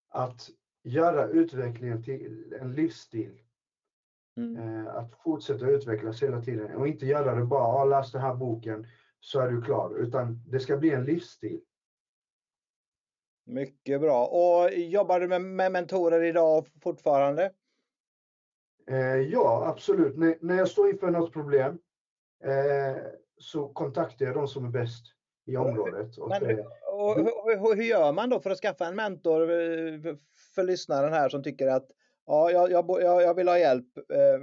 Att 0.09 0.51
göra 0.83 1.27
utvecklingen 1.27 2.03
till 2.03 2.55
en 2.61 2.73
livsstil. 2.73 3.41
Mm. 4.37 4.87
Att 4.87 5.15
fortsätta 5.23 5.67
utvecklas 5.67 6.23
hela 6.23 6.43
tiden 6.43 6.77
och 6.77 6.89
inte 6.89 7.07
göra 7.07 7.35
det 7.35 7.45
bara, 7.45 7.63
ah, 7.63 7.85
läs 7.85 8.13
den 8.13 8.21
här 8.21 8.35
boken 8.35 8.87
så 9.21 9.41
är 9.41 9.51
du 9.51 9.63
klar. 9.63 9.99
Utan 9.99 10.43
det 10.47 10.61
ska 10.61 10.77
bli 10.77 10.91
en 10.91 11.05
livsstil. 11.05 11.61
Mycket 13.47 14.01
bra. 14.01 14.27
Och 14.27 14.73
jobbar 14.73 15.21
du 15.21 15.29
med, 15.29 15.43
med 15.43 15.73
mentorer 15.73 16.23
idag 16.23 16.67
fortfarande? 16.83 17.53
Eh, 18.91 19.17
ja, 19.17 19.67
absolut. 19.67 20.17
När, 20.17 20.39
när 20.41 20.57
jag 20.57 20.69
står 20.69 20.91
inför 20.91 21.11
något 21.11 21.33
problem 21.33 21.79
eh, 22.45 23.03
så 23.39 23.69
kontaktar 23.69 24.27
jag 24.27 24.35
de 24.35 24.49
som 24.49 24.65
är 24.65 24.71
bäst 24.71 25.05
i 25.47 25.57
området. 25.57 26.19
Och 26.19 26.29
Men, 26.29 26.43
och, 26.93 27.17
hur, 27.17 27.75
hur, 27.77 27.83
gör 27.83 28.13
man 28.13 28.31
då 28.31 28.41
för 28.41 28.51
att 28.51 28.59
skaffa 28.59 28.87
en 28.87 28.97
mentor 28.97 29.43
eh, 29.43 30.17
för- 30.55 30.63
lyssnaren 30.63 31.13
här 31.13 31.29
som 31.29 31.43
tycker 31.43 31.67
att 31.67 31.87
ja, 32.27 32.51
jag, 32.51 32.71
jag, 32.71 33.03
jag, 33.03 33.35
vill 33.35 33.49
ha 33.49 33.59
hjälp. 33.59 33.97
Eh, 33.97 34.41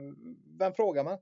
Vem 0.60 0.74
frågar 0.74 1.04
man? 1.04 1.18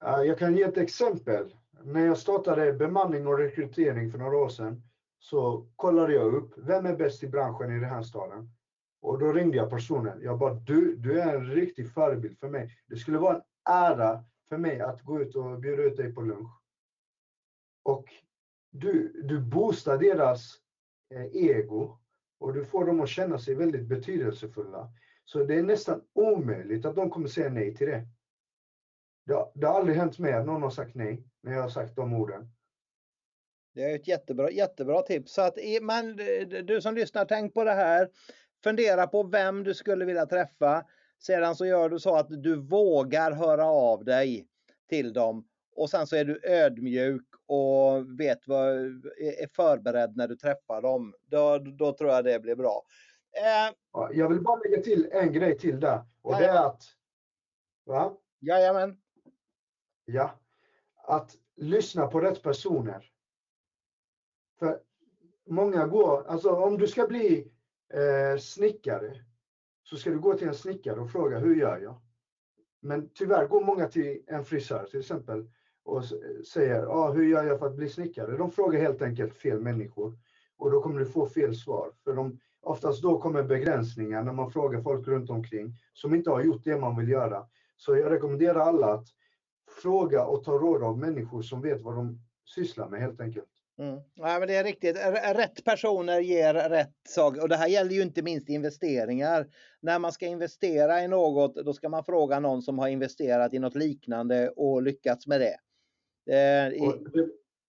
Ja, 0.00 0.24
Jag 0.24 0.38
kan 0.38 0.56
ge 0.56 0.62
ett 0.62 0.76
exempel. 0.76 1.54
När 1.84 2.06
jag 2.06 2.18
startade 2.18 2.72
bemanning 2.72 3.26
och 3.26 3.38
rekrytering 3.38 4.10
för 4.10 4.18
några 4.18 4.36
år 4.36 4.48
sedan 4.48 4.82
så 5.22 5.66
kollade 5.76 6.12
jag 6.12 6.34
upp, 6.34 6.52
vem 6.56 6.86
är 6.86 6.96
bäst 6.96 7.22
i 7.22 7.28
branschen 7.28 7.70
i 7.70 7.80
den 7.80 7.90
här 7.90 8.02
staden? 8.02 8.50
Och 9.00 9.18
då 9.18 9.32
ringde 9.32 9.56
jag 9.56 9.70
personen. 9.70 10.22
Jag 10.22 10.38
bara, 10.38 10.54
du, 10.54 10.96
du 10.96 11.20
är 11.20 11.36
en 11.36 11.46
riktig 11.46 11.92
förebild 11.92 12.38
för 12.38 12.48
mig. 12.48 12.76
Det 12.86 12.96
skulle 12.96 13.18
vara 13.18 13.34
en 13.34 13.42
ära 13.64 14.24
för 14.48 14.58
mig 14.58 14.80
att 14.80 15.02
gå 15.02 15.20
ut 15.20 15.36
och 15.36 15.58
bjuda 15.58 15.82
ut 15.82 15.96
dig 15.96 16.14
på 16.14 16.20
lunch. 16.20 16.60
Och 17.82 18.04
du, 18.70 19.22
du 19.24 19.40
boostar 19.40 19.98
deras 19.98 20.54
eh, 21.14 21.26
ego 21.26 21.98
och 22.38 22.52
du 22.52 22.64
får 22.64 22.84
dem 22.86 23.00
att 23.00 23.08
känna 23.08 23.38
sig 23.38 23.54
väldigt 23.54 23.86
betydelsefulla. 23.86 24.92
Så 25.24 25.44
det 25.44 25.54
är 25.54 25.62
nästan 25.62 26.02
omöjligt 26.12 26.84
att 26.84 26.96
de 26.96 27.10
kommer 27.10 27.28
säga 27.28 27.50
nej 27.50 27.74
till 27.74 27.86
det. 27.86 28.06
Det 29.26 29.34
har, 29.34 29.52
det 29.54 29.66
har 29.66 29.74
aldrig 29.74 29.96
hänt 29.96 30.18
mig 30.18 30.32
att 30.32 30.46
någon 30.46 30.62
har 30.62 30.70
sagt 30.70 30.94
nej 30.94 31.28
när 31.40 31.52
jag 31.52 31.62
har 31.62 31.68
sagt 31.68 31.96
de 31.96 32.12
orden. 32.12 32.50
Det 33.74 33.82
är 33.82 33.94
ett 33.94 34.08
jättebra, 34.08 34.50
jättebra 34.50 35.02
tips. 35.02 35.32
Så 35.32 35.42
att, 35.42 35.58
men 35.82 36.20
eh, 36.20 36.46
du 36.64 36.80
som 36.80 36.94
lyssnar, 36.94 37.24
tänk 37.24 37.54
på 37.54 37.64
det 37.64 37.72
här. 37.72 38.08
Fundera 38.64 39.06
på 39.06 39.22
vem 39.22 39.64
du 39.64 39.74
skulle 39.74 40.04
vilja 40.04 40.26
träffa. 40.26 40.84
Sedan 41.18 41.56
så 41.56 41.66
gör 41.66 41.88
du 41.88 41.98
så 41.98 42.16
att 42.16 42.26
du 42.28 42.56
vågar 42.56 43.32
höra 43.32 43.64
av 43.66 44.04
dig 44.04 44.46
till 44.88 45.12
dem. 45.12 45.48
Och 45.76 45.90
sen 45.90 46.06
så 46.06 46.16
är 46.16 46.24
du 46.24 46.40
ödmjuk 46.44 47.26
och 47.46 48.20
vet 48.20 48.38
vad, 48.46 48.68
är 49.18 49.54
förberedd 49.56 50.16
när 50.16 50.28
du 50.28 50.36
träffar 50.36 50.82
dem. 50.82 51.14
Då, 51.26 51.58
då 51.58 51.92
tror 51.92 52.10
jag 52.10 52.24
det 52.24 52.40
blir 52.40 52.56
bra. 52.56 52.82
Eh, 53.36 53.74
Ja, 53.92 54.10
Jag 54.12 54.28
vill 54.28 54.40
bara 54.40 54.60
lägga 54.60 54.82
till 54.82 55.08
en 55.12 55.32
grej 55.32 55.58
till 55.58 55.80
där. 55.80 56.04
Och 56.22 56.36
det 56.38 56.46
är 56.46 56.66
att... 56.66 56.82
Va? 57.84 58.12
jajamän. 58.40 58.96
Ja. 60.04 60.40
Att 61.04 61.36
lyssna 61.56 62.06
på 62.06 62.20
rätt 62.20 62.42
personer. 62.42 63.11
För 64.62 64.78
många 65.46 65.86
går... 65.86 66.26
Alltså 66.26 66.50
om 66.50 66.78
du 66.78 66.86
ska 66.86 67.06
bli 67.06 67.52
eh, 67.94 68.38
snickare 68.38 69.24
så 69.82 69.96
ska 69.96 70.10
du 70.10 70.18
gå 70.18 70.34
till 70.34 70.48
en 70.48 70.54
snickare 70.54 71.00
och 71.00 71.10
fråga 71.10 71.38
hur 71.38 71.56
gör 71.56 71.78
jag? 71.78 72.00
Men 72.80 73.08
tyvärr 73.14 73.46
går 73.46 73.64
många 73.64 73.88
till 73.88 74.22
en 74.26 74.44
frisör 74.44 74.86
till 74.90 75.00
exempel 75.00 75.50
och 75.84 76.04
säger 76.52 76.86
ah, 76.86 77.12
hur 77.12 77.26
gör 77.28 77.44
jag 77.44 77.58
för 77.58 77.66
att 77.66 77.76
bli 77.76 77.88
snickare? 77.88 78.36
De 78.36 78.50
frågar 78.50 78.80
helt 78.80 79.02
enkelt 79.02 79.34
fel 79.34 79.60
människor 79.60 80.18
och 80.56 80.70
då 80.70 80.82
kommer 80.82 81.00
du 81.00 81.06
få 81.06 81.26
fel 81.26 81.54
svar. 81.54 81.92
För 82.04 82.14
de, 82.14 82.40
oftast 82.60 83.02
då 83.02 83.18
kommer 83.18 83.42
begränsningar 83.42 84.22
när 84.22 84.32
man 84.32 84.50
frågar 84.50 84.82
folk 84.82 85.08
runt 85.08 85.30
omkring 85.30 85.74
som 85.92 86.14
inte 86.14 86.30
har 86.30 86.42
gjort 86.42 86.64
det 86.64 86.80
man 86.80 86.96
vill 86.96 87.08
göra. 87.08 87.46
Så 87.76 87.96
jag 87.96 88.10
rekommenderar 88.12 88.60
alla 88.60 88.94
att 88.94 89.08
fråga 89.82 90.24
och 90.24 90.44
ta 90.44 90.52
råd 90.52 90.82
av 90.82 90.98
människor 90.98 91.42
som 91.42 91.62
vet 91.62 91.82
vad 91.82 91.96
de 91.96 92.18
sysslar 92.44 92.88
med 92.88 93.00
helt 93.00 93.20
enkelt. 93.20 93.51
Mm. 93.82 94.00
Ja, 94.14 94.38
men 94.38 94.48
det 94.48 94.54
är 94.56 94.64
riktigt. 94.64 94.96
Rätt 95.34 95.64
personer 95.64 96.20
ger 96.20 96.54
rätt 96.54 96.94
sak. 97.08 97.36
Och 97.36 97.48
det 97.48 97.56
här 97.56 97.68
gäller 97.68 97.90
ju 97.90 98.02
inte 98.02 98.22
minst 98.22 98.48
investeringar. 98.48 99.46
När 99.80 99.98
man 99.98 100.12
ska 100.12 100.26
investera 100.26 101.02
i 101.02 101.08
något, 101.08 101.54
då 101.54 101.72
ska 101.72 101.88
man 101.88 102.04
fråga 102.04 102.40
någon 102.40 102.62
som 102.62 102.78
har 102.78 102.88
investerat 102.88 103.54
i 103.54 103.58
något 103.58 103.74
liknande 103.74 104.48
och 104.50 104.82
lyckats 104.82 105.26
med 105.26 105.40
det. 105.40 105.58
Eh, 106.30 106.72
i, 106.72 106.92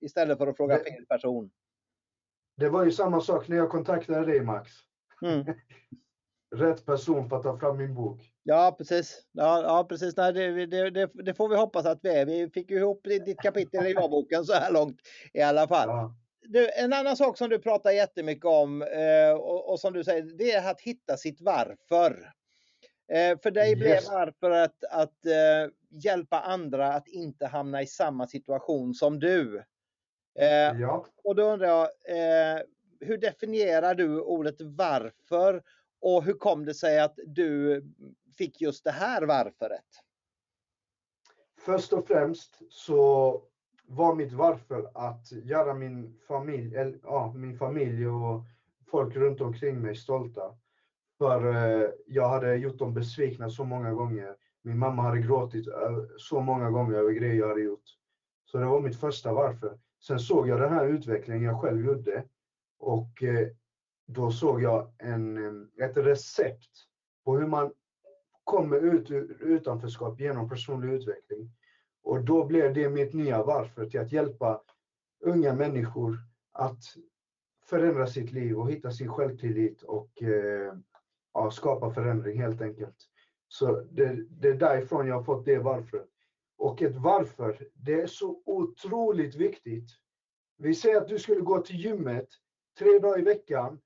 istället 0.02 0.38
för 0.38 0.47
att 0.47 0.58
fråga 0.58 0.78
det- 0.78 0.84
fel 0.84 1.06
person. 1.06 1.52
det 2.58 2.69
var 2.69 2.86
ju 2.86 2.91
samma 2.91 3.21
sak 3.21 3.47
när 3.47 3.58
jag 3.58 3.69
kontaktade 3.69 4.26
dig 4.26 4.41
Max. 4.41 4.71
Mm. 5.21 5.45
Rätt 6.56 6.86
person 6.86 7.30
för 7.30 7.38
att 7.38 7.43
ta 7.43 7.60
fram 7.60 7.78
min 7.78 7.93
bok. 7.93 8.32
Ja, 8.43 8.75
precis. 8.77 9.21
Ja, 9.32 9.62
ja, 9.63 9.86
precis. 9.89 10.17
Nej, 10.17 10.34
det, 10.34 10.89
det, 10.89 11.10
det, 11.13 11.34
får 11.34 11.49
vi 11.49 11.56
hoppas 11.56 11.86
att 11.86 11.99
vi 12.01 12.10
är. 12.10 12.25
Vi 12.25 12.49
fick 12.49 12.71
ju 12.71 12.77
ihop 12.77 13.03
ditt 13.03 13.41
kapitel 13.41 13.86
i 13.88 13.93
lagboken 13.93 14.45
så 14.45 14.53
här 14.53 14.71
långt 14.71 14.99
i 15.34 15.41
alla 15.41 15.67
fall. 15.67 15.88
Ja. 15.88 16.15
Du, 16.41 16.69
en 16.71 16.93
annan 16.93 17.17
sak 17.17 17.38
som 17.38 17.49
du 17.49 17.60
pratar 17.60 17.91
jättemycket 17.91 18.45
om 18.45 18.82
eh, 18.82 19.34
och, 19.34 19.69
och 19.69 19.79
som 19.79 19.93
du 19.93 20.03
säger, 20.03 20.23
det 20.23 20.51
är 20.51 20.71
att 20.71 20.82
hitta 20.82 21.17
sitt 21.17 21.41
varför. 21.41 22.34
Eh, 23.12 23.39
för 23.43 23.51
dig 23.51 23.75
blev 23.75 23.89
Yes. 23.89 24.10
varför 24.10 24.51
att, 24.51 24.84
att 24.89 25.25
eh, 25.25 25.71
hjälpa 25.89 26.39
andra 26.39 26.93
att 26.93 27.08
inte 27.08 27.45
hamna 27.45 27.82
i 27.82 27.88
samma 27.88 28.27
situation 28.27 28.93
som 28.93 29.19
du. 29.19 29.63
Ja. 30.79 31.06
Och 31.23 31.36
då 31.36 31.43
undrar 31.43 31.67
jag, 31.67 31.89
hur 32.99 33.17
definierar 33.17 33.95
du 33.95 34.19
ordet 34.19 34.56
varför 34.60 35.63
och 36.01 36.23
hur 36.23 36.34
kom 36.34 36.65
det 36.65 36.73
sig 36.73 36.99
att 36.99 37.19
du 37.25 37.82
fick 38.37 38.61
just 38.61 38.83
det 38.83 38.91
här 38.91 39.21
varföret? 39.21 39.85
Först 41.65 41.93
och 41.93 42.07
främst 42.07 42.61
så 42.69 43.41
var 43.87 44.15
mitt 44.15 44.33
varför 44.33 44.91
att 44.93 45.31
göra 45.31 45.73
min 45.73 46.19
familj, 46.27 46.75
eller, 46.75 46.99
ja, 47.03 47.33
min 47.35 47.57
familj 47.57 48.07
och 48.07 48.43
folk 48.91 49.15
runt 49.15 49.41
omkring 49.41 49.81
mig 49.81 49.95
stolta. 49.95 50.57
För 51.17 51.55
eh, 51.55 51.89
jag 52.07 52.29
hade 52.29 52.55
gjort 52.55 52.77
dem 52.77 52.93
besvikna 52.93 53.49
så 53.49 53.63
många 53.63 53.91
gånger. 53.91 54.35
Min 54.61 54.77
mamma 54.77 55.01
hade 55.01 55.19
gråtit 55.19 55.67
eh, 55.67 55.97
så 56.17 56.41
många 56.41 56.69
gånger 56.69 56.95
över 56.95 57.11
grejer 57.11 57.35
jag 57.35 57.47
hade 57.47 57.61
gjort. 57.61 57.83
Så 58.45 58.57
det 58.57 58.65
var 58.65 58.81
mitt 58.81 58.99
första 58.99 59.33
varför. 59.33 59.77
Sen 59.99 60.19
såg 60.19 60.47
jag 60.47 60.61
den 60.61 60.73
här 60.73 60.85
utvecklingen 60.85 61.43
jag 61.43 61.61
själv 61.61 61.85
gjorde 61.85 62.23
och 62.79 63.23
eh, 63.23 63.47
då 64.07 64.31
såg 64.31 64.61
jag 64.61 64.93
en, 64.97 65.37
eh, 65.37 65.85
ett 65.85 65.97
recept 65.97 66.71
på 67.25 67.37
hur 67.37 67.47
man 67.47 67.71
kommer 68.43 68.77
ut 68.77 69.12
ur 69.12 69.43
utanförskap 69.43 70.19
genom 70.19 70.49
personlig 70.49 70.93
utveckling. 70.93 71.51
Och 72.03 72.23
då 72.23 72.45
blev 72.45 72.73
det 72.73 72.89
mitt 72.89 73.13
nya 73.13 73.43
varför 73.43 73.86
till 73.86 73.99
att 73.99 74.12
hjälpa 74.12 74.62
unga 75.19 75.53
människor 75.53 76.17
att 76.51 76.84
förändra 77.65 78.08
sitt 78.08 78.32
liv 78.32 78.60
och 78.60 78.71
hitta 78.71 78.91
sin 78.91 79.10
självtillit 79.10 79.82
och 79.82 80.23
eh, 80.23 80.73
ja, 81.34 81.51
skapa 81.51 81.93
förändring 81.93 82.41
helt 82.41 82.62
enkelt. 82.62 82.95
Så 83.47 83.79
det, 83.91 84.25
det 84.29 84.47
är 84.47 84.53
därifrån 84.53 85.08
jag 85.08 85.15
har 85.15 85.23
fått 85.23 85.45
det 85.45 85.58
varför. 85.58 86.06
Och 86.58 86.82
ett 86.82 86.95
varför, 86.95 87.67
det 87.73 88.01
är 88.01 88.08
så 88.08 88.41
otroligt 88.45 89.36
viktigt. 89.36 89.89
Vi 90.58 90.75
säger 90.75 90.97
att 90.97 91.08
du 91.08 91.19
skulle 91.19 91.41
gå 91.41 91.62
till 91.62 91.75
gymmet 91.75 92.27
tre 92.79 92.99
dagar 92.99 93.19
i 93.19 93.23
veckan, 93.23 93.79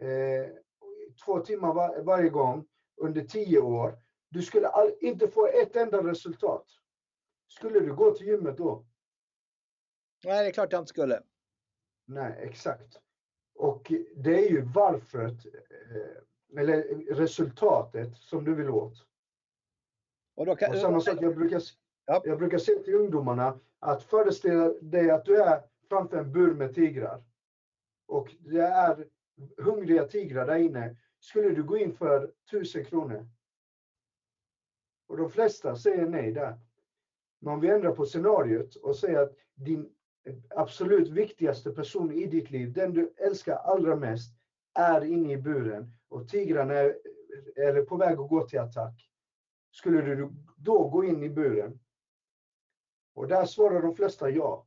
eh, 0.00 0.50
två 1.24 1.40
timmar 1.40 1.74
var, 1.74 2.02
varje 2.02 2.28
gång 2.28 2.64
under 2.96 3.24
tio 3.24 3.60
år. 3.60 3.98
Du 4.32 4.42
skulle 4.42 4.68
all, 4.68 4.92
inte 5.00 5.28
få 5.28 5.46
ett 5.46 5.76
enda 5.76 6.02
resultat. 6.02 6.66
Skulle 7.48 7.80
du 7.80 7.94
gå 7.94 8.14
till 8.14 8.26
gymmet 8.26 8.56
då? 8.56 8.84
Nej, 10.24 10.44
det 10.44 10.48
är 10.50 10.52
klart 10.52 10.72
jag 10.72 10.80
inte 10.80 10.88
skulle. 10.88 11.22
Nej, 12.06 12.38
exakt. 12.42 13.00
Och 13.54 13.92
det 14.16 14.46
är 14.46 14.50
ju 14.50 14.60
varför, 14.60 15.26
eh, 15.26 16.60
eller 16.60 16.82
resultatet 17.14 18.16
som 18.16 18.44
du 18.44 18.54
vill 18.54 18.70
åt. 18.70 19.06
Och 20.34 20.58
kan, 20.58 20.70
Och 20.70 20.78
samma 20.78 21.00
sak, 21.00 21.18
jag 21.20 21.34
brukar, 21.36 21.62
jag 22.06 22.38
brukar 22.38 22.58
säga 22.58 22.82
till 22.82 22.94
ungdomarna 22.94 23.58
att 23.78 24.02
föreställa 24.02 24.72
dig 24.80 25.10
att 25.10 25.24
du 25.24 25.42
är 25.42 25.62
framför 25.88 26.16
en 26.16 26.32
bur 26.32 26.54
med 26.54 26.74
tigrar. 26.74 27.24
Och 28.06 28.34
det 28.38 28.60
är 28.60 29.08
hungriga 29.56 30.06
tigrar 30.06 30.46
där 30.46 30.56
inne. 30.56 30.96
Skulle 31.20 31.48
du 31.48 31.62
gå 31.62 31.76
in 31.76 31.96
för 31.96 32.32
tusen 32.50 32.84
kronor? 32.84 33.28
Och 35.12 35.18
de 35.18 35.30
flesta 35.30 35.76
säger 35.76 36.06
nej 36.06 36.32
där. 36.32 36.58
Men 37.38 37.54
om 37.54 37.60
vi 37.60 37.68
ändrar 37.68 37.92
på 37.92 38.04
scenariot 38.04 38.76
och 38.76 38.96
säger 38.96 39.18
att 39.18 39.32
din 39.54 39.90
absolut 40.48 41.08
viktigaste 41.08 41.70
person 41.70 42.12
i 42.12 42.26
ditt 42.26 42.50
liv, 42.50 42.72
den 42.72 42.92
du 42.92 43.14
älskar 43.16 43.56
allra 43.56 43.96
mest, 43.96 44.34
är 44.74 45.04
inne 45.04 45.32
i 45.32 45.36
buren 45.36 45.92
och 46.08 46.28
tigrarna 46.28 46.74
är, 46.74 47.84
på 47.84 47.96
väg 47.96 48.18
att 48.18 48.28
gå 48.28 48.46
till 48.46 48.58
attack. 48.58 49.10
Skulle 49.70 50.02
du 50.02 50.30
då 50.56 50.88
gå 50.88 51.04
in 51.04 51.22
i 51.22 51.30
buren? 51.30 51.80
Och 53.14 53.28
där 53.28 53.44
svarar 53.44 53.82
de 53.82 53.94
flesta 53.94 54.30
ja. 54.30 54.66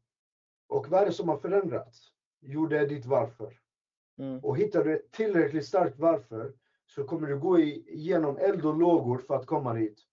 Och 0.68 0.90
vad 0.90 1.02
är 1.02 1.06
det 1.06 1.12
som 1.12 1.30
har 1.30 1.38
förändrats? 1.38 2.12
Jo, 2.40 2.68
det 2.68 2.80
är 2.80 2.88
ditt 2.88 3.06
varför. 3.06 3.60
Mm. 4.18 4.40
Och 4.40 4.58
hittar 4.58 4.84
du 4.84 4.96
ett 4.96 5.12
tillräckligt 5.12 5.66
starkt 5.66 6.00
varför 6.00 6.54
så 6.86 7.04
kommer 7.04 7.28
du 7.28 7.40
gå 7.40 7.60
igenom 7.60 8.38
eld 8.38 8.66
och 8.66 8.78
lågor 8.78 9.18
för 9.18 9.36
att 9.36 9.46
komma 9.46 9.74
dit. 9.74 10.06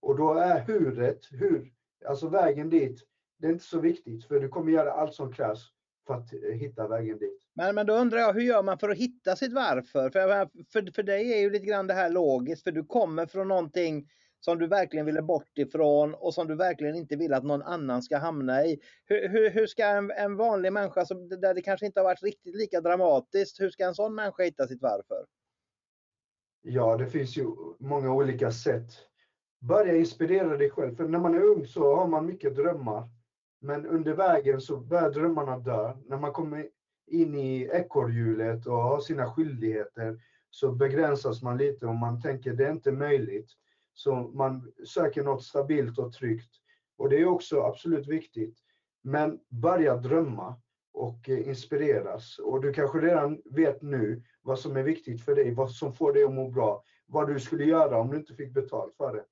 Och 0.00 0.16
då 0.16 0.34
är 0.34 0.60
huret, 0.60 1.20
hur, 1.30 1.72
alltså 2.06 2.28
vägen 2.28 2.70
dit, 2.70 3.00
det 3.38 3.46
är 3.46 3.52
inte 3.52 3.64
så 3.64 3.80
viktigt 3.80 4.24
för 4.24 4.40
du 4.40 4.48
kommer 4.48 4.72
göra 4.72 4.92
allt 4.92 5.14
som 5.14 5.32
krävs 5.32 5.60
för 6.06 6.14
att 6.14 6.32
eh, 6.32 6.40
hitta 6.40 6.88
vägen 6.88 7.18
dit. 7.18 7.42
Men, 7.54 7.74
men 7.74 7.86
då 7.86 7.94
undrar 7.94 8.18
jag, 8.18 8.32
hur 8.32 8.40
gör 8.40 8.62
man 8.62 8.78
för 8.78 8.88
att 8.88 8.98
hitta 8.98 9.36
sitt 9.36 9.52
varför? 9.52 10.10
För, 10.10 10.48
för, 10.72 10.92
för 10.94 11.02
dig 11.02 11.32
är 11.32 11.38
ju 11.38 11.50
lite 11.50 11.66
grann 11.66 11.86
det 11.86 11.94
här 11.94 12.10
logiskt, 12.10 12.64
för 12.64 12.72
du 12.72 12.84
kommer 12.84 13.26
från 13.26 13.48
någonting 13.48 14.08
som 14.40 14.58
du 14.58 14.66
verkligen 14.66 15.06
ville 15.06 15.22
bort 15.22 15.58
ifrån 15.58 16.14
och 16.14 16.34
som 16.34 16.48
du 16.48 16.54
verkligen 16.54 16.94
inte 16.94 17.16
vill 17.16 17.34
att 17.34 17.44
någon 17.44 17.62
annan 17.62 18.02
ska 18.02 18.18
hamna 18.18 18.64
i. 18.64 18.80
Hur, 19.04 19.28
hur, 19.28 19.50
hur 19.50 19.66
ska 19.66 19.84
en, 19.84 20.10
en 20.10 20.36
vanlig 20.36 20.72
människa, 20.72 21.04
som, 21.04 21.28
där 21.28 21.54
det 21.54 21.62
kanske 21.62 21.86
inte 21.86 22.00
har 22.00 22.04
varit 22.04 22.22
riktigt 22.22 22.56
lika 22.56 22.80
dramatiskt, 22.80 23.60
hur 23.60 23.70
ska 23.70 23.84
en 23.84 23.94
sån 23.94 24.14
människa 24.14 24.42
hitta 24.42 24.66
sitt 24.66 24.82
varför? 24.82 25.26
Ja, 26.62 26.96
det 26.96 27.06
finns 27.06 27.36
ju 27.36 27.46
många 27.78 28.12
olika 28.12 28.50
sätt. 28.50 29.07
Börja 29.60 29.96
inspirera 29.96 30.56
dig 30.56 30.70
själv, 30.70 30.96
för 30.96 31.08
när 31.08 31.18
man 31.18 31.34
är 31.34 31.42
ung 31.42 31.66
så 31.66 31.96
har 31.96 32.06
man 32.06 32.26
mycket 32.26 32.56
drömmar. 32.56 33.08
Men 33.60 33.86
under 33.86 34.14
vägen 34.14 34.60
så 34.60 34.76
börjar 34.76 35.10
drömmarna 35.10 35.58
dö. 35.58 35.94
När 36.06 36.18
man 36.18 36.32
kommer 36.32 36.68
in 37.06 37.34
i 37.34 37.70
ekorrhjulet 37.72 38.66
och 38.66 38.82
har 38.82 39.00
sina 39.00 39.30
skyldigheter 39.30 40.20
så 40.50 40.72
begränsas 40.72 41.42
man 41.42 41.56
lite 41.56 41.86
och 41.86 41.94
man 41.94 42.22
tänker 42.22 42.52
det 42.52 42.66
är 42.66 42.72
inte 42.72 42.92
möjligt. 42.92 43.50
Så 43.92 44.14
man 44.14 44.72
söker 44.86 45.22
något 45.22 45.44
stabilt 45.44 45.98
och 45.98 46.12
tryggt. 46.12 46.50
Och 46.96 47.08
det 47.08 47.20
är 47.20 47.26
också 47.26 47.62
absolut 47.62 48.06
viktigt. 48.06 48.58
Men 49.02 49.40
börja 49.48 49.96
drömma 49.96 50.60
och 50.92 51.28
inspireras. 51.28 52.38
Och 52.38 52.60
du 52.60 52.72
kanske 52.72 52.98
redan 52.98 53.42
vet 53.44 53.82
nu 53.82 54.22
vad 54.42 54.58
som 54.58 54.76
är 54.76 54.82
viktigt 54.82 55.24
för 55.24 55.34
dig, 55.34 55.54
vad 55.54 55.70
som 55.70 55.92
får 55.92 56.12
dig 56.12 56.24
att 56.24 56.34
må 56.34 56.48
bra. 56.48 56.82
Vad 57.06 57.28
du 57.28 57.40
skulle 57.40 57.64
göra 57.64 57.98
om 57.98 58.10
du 58.10 58.16
inte 58.16 58.34
fick 58.34 58.54
betalt 58.54 58.94
för 58.94 59.12
det. 59.12 59.24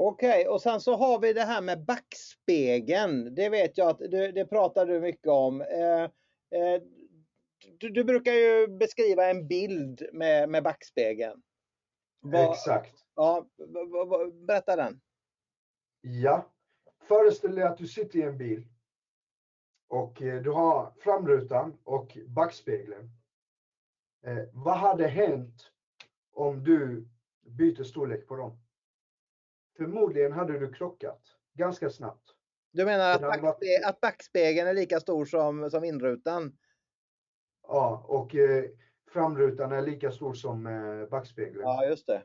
Okej, 0.00 0.40
okay, 0.40 0.46
och 0.46 0.62
sen 0.62 0.80
så 0.80 0.96
har 0.96 1.18
vi 1.20 1.32
det 1.32 1.44
här 1.44 1.62
med 1.62 1.84
backspegeln. 1.84 3.34
Det 3.34 3.48
vet 3.48 3.78
jag 3.78 3.88
att 3.88 3.98
det, 3.98 4.32
det 4.32 4.44
pratar 4.44 4.86
du 4.86 5.00
mycket 5.00 5.26
om. 5.26 5.60
Eh, 5.60 6.02
eh, 6.60 6.82
du, 7.78 7.88
du, 7.90 8.04
brukar 8.04 8.32
ju 8.32 8.68
beskriva 8.68 9.30
en 9.30 9.48
bild 9.48 10.08
med, 10.12 10.48
med 10.48 10.62
backspegeln. 10.62 11.42
Vad, 12.20 12.50
Exakt. 12.50 13.04
Ja, 13.14 13.48
berätta 14.46 14.76
den. 14.76 15.00
Ja, 16.00 16.52
föreställ 17.08 17.54
dig 17.54 17.64
att 17.64 17.78
du 17.78 17.86
sitter 17.86 18.18
i 18.18 18.22
en 18.22 18.38
bil 18.38 18.66
och 19.88 20.22
eh, 20.22 20.42
du 20.42 20.50
har 20.50 20.92
framrutan 20.98 21.78
och 21.84 22.18
backspegeln. 22.26 23.10
Eh, 24.26 24.44
vad 24.52 24.76
hade 24.76 25.06
hänt 25.06 25.70
om 26.32 26.64
du 26.64 27.08
byter 27.42 27.84
storlek 27.84 28.26
på 28.26 28.36
dem? 28.36 28.67
Förmodligen 29.78 30.32
hade 30.32 30.58
du 30.58 30.72
krockat 30.72 31.20
ganska 31.54 31.90
snabbt. 31.90 32.34
Du 32.72 32.84
menar 32.84 33.10
att, 33.10 33.20
backspe 33.20 33.66
att 33.86 34.00
backspegeln 34.00 34.68
är 34.68 34.74
lika 34.74 35.00
stor 35.00 35.24
som, 35.24 35.70
som 35.70 35.84
inrutan? 35.84 36.58
Ja, 37.62 38.04
och 38.08 38.34
eh, 38.34 38.64
framrutan 39.10 39.72
är 39.72 39.82
lika 39.82 40.10
stor 40.10 40.34
som 40.34 40.66
eh, 40.66 41.08
backspegeln. 41.08 41.60
Ja, 41.60 41.86
just 41.86 42.06
det. 42.06 42.22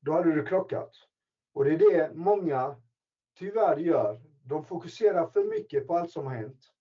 Då 0.00 0.12
hade 0.12 0.34
du 0.34 0.46
krockat. 0.46 0.92
Och 1.52 1.64
det 1.64 1.70
är 1.74 1.78
det 1.78 2.10
många 2.14 2.76
tyvärr 3.38 3.76
gör. 3.76 4.20
De 4.44 4.64
fokuserar 4.64 5.26
för 5.26 5.44
mycket 5.44 5.86
på 5.86 5.96
allt 5.96 6.10
som 6.10 6.26
har 6.26 6.34
hänt 6.34 6.72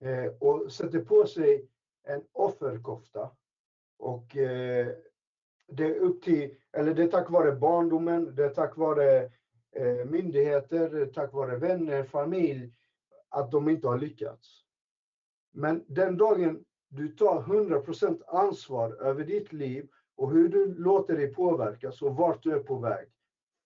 eh, 0.00 0.26
och 0.40 0.72
sätter 0.72 1.00
på 1.00 1.26
sig 1.26 1.68
en 2.02 2.24
offerkofta. 2.32 3.30
Och 3.98 4.36
eh, 4.36 4.88
det 5.68 5.84
är 5.84 5.94
upp 5.94 6.22
till, 6.22 6.54
eller 6.72 6.94
det 6.94 7.02
är 7.02 7.08
tack 7.08 7.30
vare 7.30 7.52
barndomen, 7.52 8.34
det 8.34 8.44
är 8.44 8.48
tack 8.48 8.76
vare 8.76 9.30
eh, 9.76 10.04
myndigheter, 10.06 11.10
tack 11.14 11.32
vare 11.32 11.56
vänner, 11.56 12.04
familj, 12.04 12.72
att 13.28 13.50
de 13.50 13.68
inte 13.68 13.88
har 13.88 13.98
lyckats. 13.98 14.64
Men 15.52 15.84
den 15.86 16.16
dagen 16.16 16.64
du 16.88 17.08
tar 17.08 17.42
100% 17.42 18.22
ansvar 18.26 18.92
över 19.02 19.24
ditt 19.24 19.52
liv 19.52 19.88
och 20.16 20.32
hur 20.32 20.48
du 20.48 20.74
låter 20.74 21.16
dig 21.16 21.34
påverkas 21.34 22.02
och 22.02 22.16
vart 22.16 22.42
du 22.42 22.52
är 22.52 22.60
på 22.60 22.78
väg. 22.78 23.08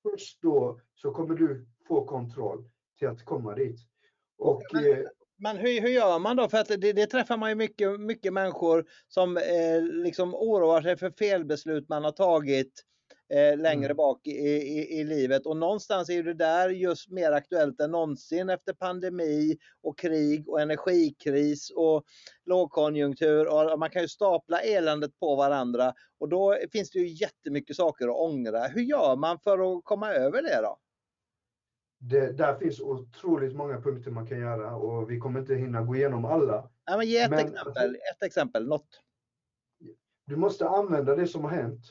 Först 0.02 0.42
då 0.42 0.80
så 0.94 1.12
kommer 1.12 1.34
du 1.34 1.66
få 1.88 2.04
kontroll 2.04 2.64
till 2.98 3.08
att 3.08 3.24
komma 3.24 3.54
dit. 3.54 3.80
Och, 4.38 4.62
men, 4.72 4.84
eh, 4.84 4.98
men 5.42 5.56
hur, 5.56 5.80
hur 5.80 5.88
gör 5.88 6.18
man 6.18 6.36
då? 6.36 6.48
För 6.48 6.58
att 6.58 6.68
det, 6.68 6.92
det 6.92 7.06
träffar 7.06 7.36
man 7.36 7.48
ju 7.48 7.54
mycket, 7.54 8.00
mycket 8.00 8.32
människor 8.32 8.84
som 9.08 9.36
eh, 9.36 9.82
liksom 9.82 10.34
oroar 10.34 10.82
sig 10.82 10.96
för 10.96 11.10
felbeslut 11.10 11.88
man 11.88 12.04
har 12.04 12.12
tagit 12.12 12.84
eh, 13.32 13.58
längre 13.58 13.84
mm. 13.84 13.96
bak 13.96 14.26
i, 14.26 14.30
i, 14.30 15.00
i, 15.00 15.04
livet. 15.04 15.46
Och 15.46 15.56
någonstans 15.56 16.10
är 16.10 16.22
det 16.22 16.34
där 16.34 16.68
just 16.68 17.10
mer 17.10 17.32
aktuellt 17.32 17.80
än 17.80 17.90
någonsin 17.90 18.50
efter 18.50 18.72
pandemi 18.72 19.56
och 19.82 19.98
krig 19.98 20.48
och 20.48 20.60
energikris 20.60 21.70
och 21.70 22.04
lågkonjunktur. 22.46 23.46
Och 23.46 23.78
man 23.78 23.90
kan 23.90 24.02
ju 24.02 24.08
stapla 24.08 24.60
eländet 24.60 25.18
på 25.18 25.36
varandra 25.36 25.94
och 26.20 26.28
då 26.28 26.58
finns 26.72 26.90
det 26.90 26.98
ju 26.98 27.08
jättemycket 27.08 27.76
saker 27.76 28.08
att 28.08 28.16
ångra. 28.16 28.66
Hur 28.66 28.82
gör 28.82 29.16
man 29.16 29.38
för 29.38 29.76
att 29.76 29.84
komma 29.84 30.12
över 30.12 30.42
det 30.42 30.60
då? 30.62 30.78
Det, 32.04 32.32
där 32.32 32.54
finns 32.58 32.80
otroligt 32.80 33.56
många 33.56 33.80
punkter 33.80 34.10
man 34.10 34.26
kan 34.26 34.38
göra 34.40 34.76
och 34.76 35.10
vi 35.10 35.18
kommer 35.18 35.40
inte 35.40 35.54
hinna 35.54 35.82
gå 35.82 35.96
igenom 35.96 36.24
alla. 36.24 36.70
Ja, 36.84 36.96
men 36.96 37.06
ge 37.06 37.18
ett, 37.18 37.30
Men- 37.30 37.38
exempel, 37.38 37.94
ett 37.94 38.22
exempel, 38.22 38.68
något. 38.68 39.02
Du 40.26 40.36
måste 40.36 40.68
använda 40.68 41.16
det 41.16 41.26
som 41.26 41.44
har 41.44 41.50
hänt 41.50 41.84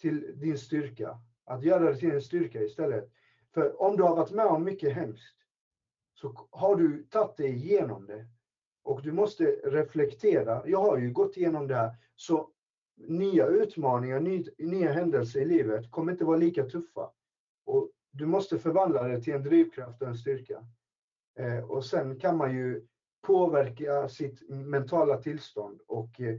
till 0.00 0.40
din 0.40 0.58
styrka. 0.58 1.18
Att 1.44 1.64
göra 1.64 1.90
det 1.90 1.96
till 1.96 2.10
en 2.10 2.22
styrka 2.22 2.62
istället. 2.62 3.10
För 3.54 3.82
om 3.82 3.96
du 3.96 4.02
har 4.02 4.16
varit 4.16 4.30
med 4.32 4.46
om 4.46 4.64
mycket 4.64 4.94
hemskt 4.94 5.36
så 6.14 6.48
har 6.50 6.76
du 6.76 7.02
tagit 7.02 7.36
dig 7.36 7.50
igenom 7.54 8.06
det. 8.06 8.26
Och 8.82 9.02
du 9.02 9.12
måste 9.12 9.44
reflektera. 9.64 10.62
Jag 10.68 10.80
har 10.82 10.98
ju 10.98 11.10
gått 11.12 11.36
igenom 11.36 11.66
det 11.68 11.74
här. 11.74 11.96
Så 12.16 12.50
nya 12.96 13.46
utmaningar, 13.46 14.20
ny, 14.20 14.44
nya 14.58 14.92
händelser 14.92 15.40
i 15.40 15.44
livet 15.44 15.90
kommer 15.90 16.12
inte 16.12 16.24
vara 16.24 16.36
lika 16.36 16.64
tuffa. 16.64 17.10
Och 17.64 17.90
du 18.18 18.26
måste 18.26 18.58
förvandla 18.58 19.02
det 19.02 19.20
till 19.20 19.34
en 19.34 19.42
drivkraft 19.42 20.02
och 20.02 20.08
en 20.08 20.16
styrka. 20.16 20.64
Eh, 21.38 21.70
och 21.70 21.84
sen 21.84 22.20
kan 22.20 22.36
man 22.36 22.56
ju 22.56 22.86
påverka 23.26 24.08
sitt 24.08 24.48
mentala 24.48 25.16
tillstånd 25.16 25.80
och 25.86 26.20
eh, 26.20 26.36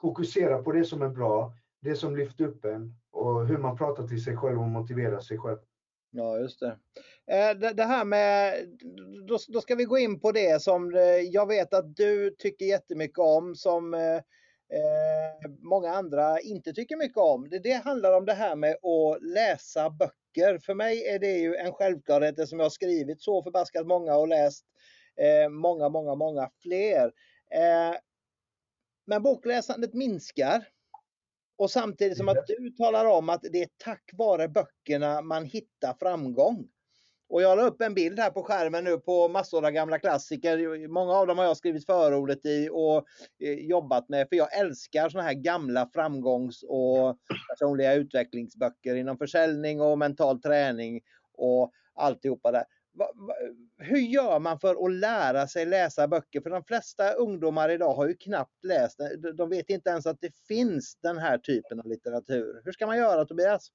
fokusera 0.00 0.62
på 0.62 0.72
det 0.72 0.84
som 0.84 1.02
är 1.02 1.08
bra, 1.08 1.54
det 1.80 1.96
som 1.96 2.16
lyfter 2.16 2.44
upp 2.44 2.64
en 2.64 2.94
och 3.10 3.46
hur 3.46 3.58
man 3.58 3.76
pratar 3.76 4.06
till 4.06 4.24
sig 4.24 4.36
själv 4.36 4.60
och 4.60 4.68
motiverar 4.68 5.20
sig 5.20 5.38
själv. 5.38 5.58
Ja, 6.10 6.38
just 6.38 6.60
det. 6.60 6.78
Eh, 7.26 7.58
det, 7.58 7.72
det 7.72 7.84
här 7.84 8.04
med, 8.04 8.54
då, 9.28 9.38
då 9.48 9.60
ska 9.60 9.74
vi 9.74 9.84
gå 9.84 9.98
in 9.98 10.20
på 10.20 10.32
det 10.32 10.62
som 10.62 10.94
eh, 10.94 11.02
jag 11.02 11.46
vet 11.46 11.74
att 11.74 11.96
du 11.96 12.30
tycker 12.38 12.66
jättemycket 12.66 13.18
om, 13.18 13.54
som 13.54 13.94
eh, 13.94 14.20
eh, 14.72 15.50
många 15.58 15.90
andra 15.90 16.40
inte 16.40 16.72
tycker 16.72 16.96
mycket 16.96 17.18
om. 17.18 17.48
Det, 17.48 17.58
det 17.58 17.72
handlar 17.72 18.12
om 18.12 18.24
det 18.24 18.34
här 18.34 18.56
med 18.56 18.70
att 18.70 19.22
läsa 19.22 19.90
böcker. 19.90 20.58
För 20.58 20.74
mig 20.74 21.06
är 21.08 21.18
det 21.18 21.38
ju 21.38 21.56
en 21.56 21.72
självklarhet 21.72 22.38
eftersom 22.38 22.58
jag 22.58 22.64
har 22.64 22.70
skrivit 22.70 23.22
så 23.22 23.42
förbaskat 23.42 23.86
många 23.86 24.16
och 24.16 24.28
läst 24.28 24.64
eh, 25.16 25.48
många, 25.48 25.88
många, 25.88 26.14
många 26.14 26.50
fler. 26.62 27.12
Eh, 27.50 27.96
men 29.06 29.22
bokläsandet 29.22 29.94
minskar. 29.94 30.68
Och 31.58 31.70
samtidigt 31.70 32.18
som 32.18 32.28
att 32.28 32.46
du 32.46 32.70
talar 32.70 33.04
om 33.04 33.28
att 33.28 33.42
det 33.42 33.62
är 33.62 33.68
tack 33.76 34.10
vare 34.12 34.48
böckerna 34.48 35.22
man 35.22 35.44
hittar 35.44 35.94
framgång. 36.00 36.68
Och 37.28 37.42
jag 37.42 37.58
la 37.58 37.66
upp 37.66 37.82
en 37.82 37.94
bild 37.94 38.18
här 38.18 38.30
på 38.30 38.42
skärmen 38.42 38.84
nu 38.84 38.98
på 38.98 39.28
massor 39.28 39.66
av 39.66 39.70
gamla 39.70 39.98
klassiker. 39.98 40.88
Många 40.88 41.12
av 41.12 41.26
dem 41.26 41.38
har 41.38 41.44
jag 41.44 41.56
skrivit 41.56 41.86
förordet 41.86 42.46
i 42.46 42.68
och 42.72 43.04
eh, 43.42 43.52
jobbat 43.52 44.08
med. 44.08 44.28
För 44.28 44.36
jag 44.36 44.58
älskar 44.58 45.08
såna 45.08 45.24
här 45.24 45.34
gamla 45.34 45.90
framgångs 45.94 46.62
och 46.62 47.18
personliga 47.48 47.94
utvecklingsböcker 47.94 48.94
inom 48.94 49.18
försäljning 49.18 49.80
och 49.80 49.98
mental 49.98 50.40
träning 50.40 51.00
och 51.34 51.72
alltihopa 51.94 52.52
där. 52.52 52.64
Hur 53.78 53.98
gör 53.98 54.38
man 54.38 54.60
för 54.60 54.86
att 54.86 54.92
lära 54.92 55.46
sig 55.46 55.66
läsa 55.66 56.08
böcker? 56.08 56.40
För 56.40 56.50
de 56.50 56.64
flesta 56.64 57.12
ungdomar 57.12 57.68
idag 57.68 57.94
har 57.94 58.08
ju 58.08 58.14
knappt 58.14 58.64
läst. 58.64 59.00
De 59.36 59.50
vet 59.50 59.70
inte 59.70 59.90
ens 59.90 60.06
att 60.06 60.20
det 60.20 60.32
finns 60.48 60.98
den 61.02 61.18
här 61.18 61.38
typen 61.38 61.80
av 61.80 61.86
litteratur. 61.86 62.62
Hur 62.64 62.72
ska 62.72 62.86
man 62.86 62.98
göra 62.98 63.24
Tobias? 63.24 63.70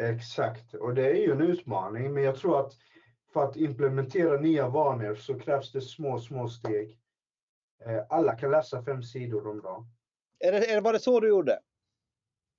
Exakt, 0.00 0.74
och 0.74 0.94
det 0.94 1.10
är 1.10 1.14
ju 1.14 1.32
en 1.32 1.40
utmaning, 1.40 2.12
men 2.14 2.22
jag 2.22 2.36
tror 2.36 2.60
att 2.60 2.72
för 3.32 3.44
att 3.44 3.56
implementera 3.56 4.40
nya 4.40 4.68
vanor 4.68 5.14
så 5.14 5.38
krävs 5.38 5.72
det 5.72 5.80
små, 5.80 6.18
små 6.18 6.48
steg. 6.48 6.98
Eh, 7.86 8.02
Alla 8.08 8.36
kan 8.36 8.50
läsa 8.50 8.84
fem 8.84 9.02
sidor 9.02 9.46
om 9.46 9.60
dagen. 9.60 9.86
Är 10.38 10.52
det, 10.52 10.70
är 10.70 10.80
var 10.80 10.92
det 10.92 10.98
så 10.98 11.20
du 11.20 11.28
gjorde? 11.28 11.60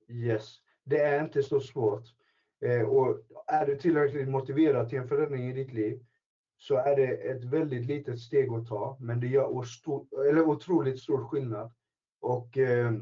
Yes, 0.10 0.56
det 0.84 1.00
är 1.00 1.24
inte 1.24 1.44
så 1.44 1.60
svårt. 1.60 2.04
Eh, 2.62 2.82
och 2.82 3.20
är 3.48 3.66
du 3.66 3.76
tillräckligt 3.76 4.30
motiverad 4.30 4.90
till 4.90 4.98
en 4.98 5.08
förändring 5.08 5.50
i 5.50 5.54
ditt 5.54 5.74
liv 5.74 6.06
så 6.58 6.76
är 6.76 6.96
det 6.96 7.08
ett 7.08 7.44
väldigt 7.44 7.86
litet 7.86 8.20
steg 8.20 8.54
att 8.54 8.68
ta, 8.68 8.98
men 9.00 9.20
det 9.20 9.28
gör 9.28 9.64
stor, 9.64 10.28
eller 10.28 10.42
otroligt 10.42 11.00
stor 11.00 11.28
skillnad. 11.28 11.74
Och 12.20 12.58
eh, 12.58 12.94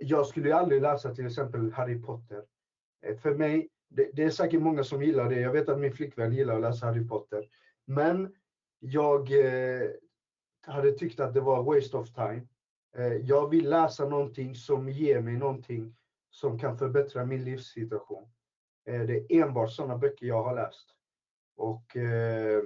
jag 0.00 0.26
skulle 0.26 0.48
ju 0.48 0.54
aldrig 0.54 0.82
läsa 0.82 1.14
till 1.14 1.26
exempel 1.26 1.72
Harry 1.72 2.02
Potter. 2.02 2.44
Eh, 3.04 3.16
för 3.16 3.34
mig, 3.34 3.68
det, 3.88 4.10
det 4.12 4.22
är 4.22 4.30
säkert 4.30 4.62
många 4.62 4.84
som 4.84 5.02
gillar 5.02 5.28
det. 5.28 5.40
Jag 5.40 5.52
vet 5.52 5.68
att 5.68 5.80
min 5.80 5.92
flickvän 5.92 6.32
gillar 6.32 6.54
att 6.54 6.60
läsa 6.60 6.86
Harry 6.86 7.08
Potter. 7.08 7.48
Men 7.84 8.34
jag 8.78 9.32
eh, 9.32 9.90
hade 10.66 10.92
tyckt 10.92 11.20
att 11.20 11.34
det 11.34 11.40
var 11.40 11.62
waste 11.62 11.96
of 11.96 12.12
time. 12.12 12.46
Eh, 12.96 13.12
jag 13.12 13.48
vill 13.48 13.70
läsa 13.70 14.08
någonting 14.08 14.54
som 14.54 14.88
ger 14.88 15.20
mig 15.20 15.36
någonting 15.36 15.96
som 16.30 16.58
kan 16.58 16.78
förbättra 16.78 17.24
min 17.24 17.44
livssituation. 17.44 18.28
Eh, 18.86 19.02
det 19.02 19.16
är 19.16 19.42
enbart 19.42 19.72
sådana 19.72 19.98
böcker 19.98 20.26
jag 20.26 20.42
har 20.42 20.54
läst. 20.54 20.90
Och 21.56 21.96
eh, 21.96 22.62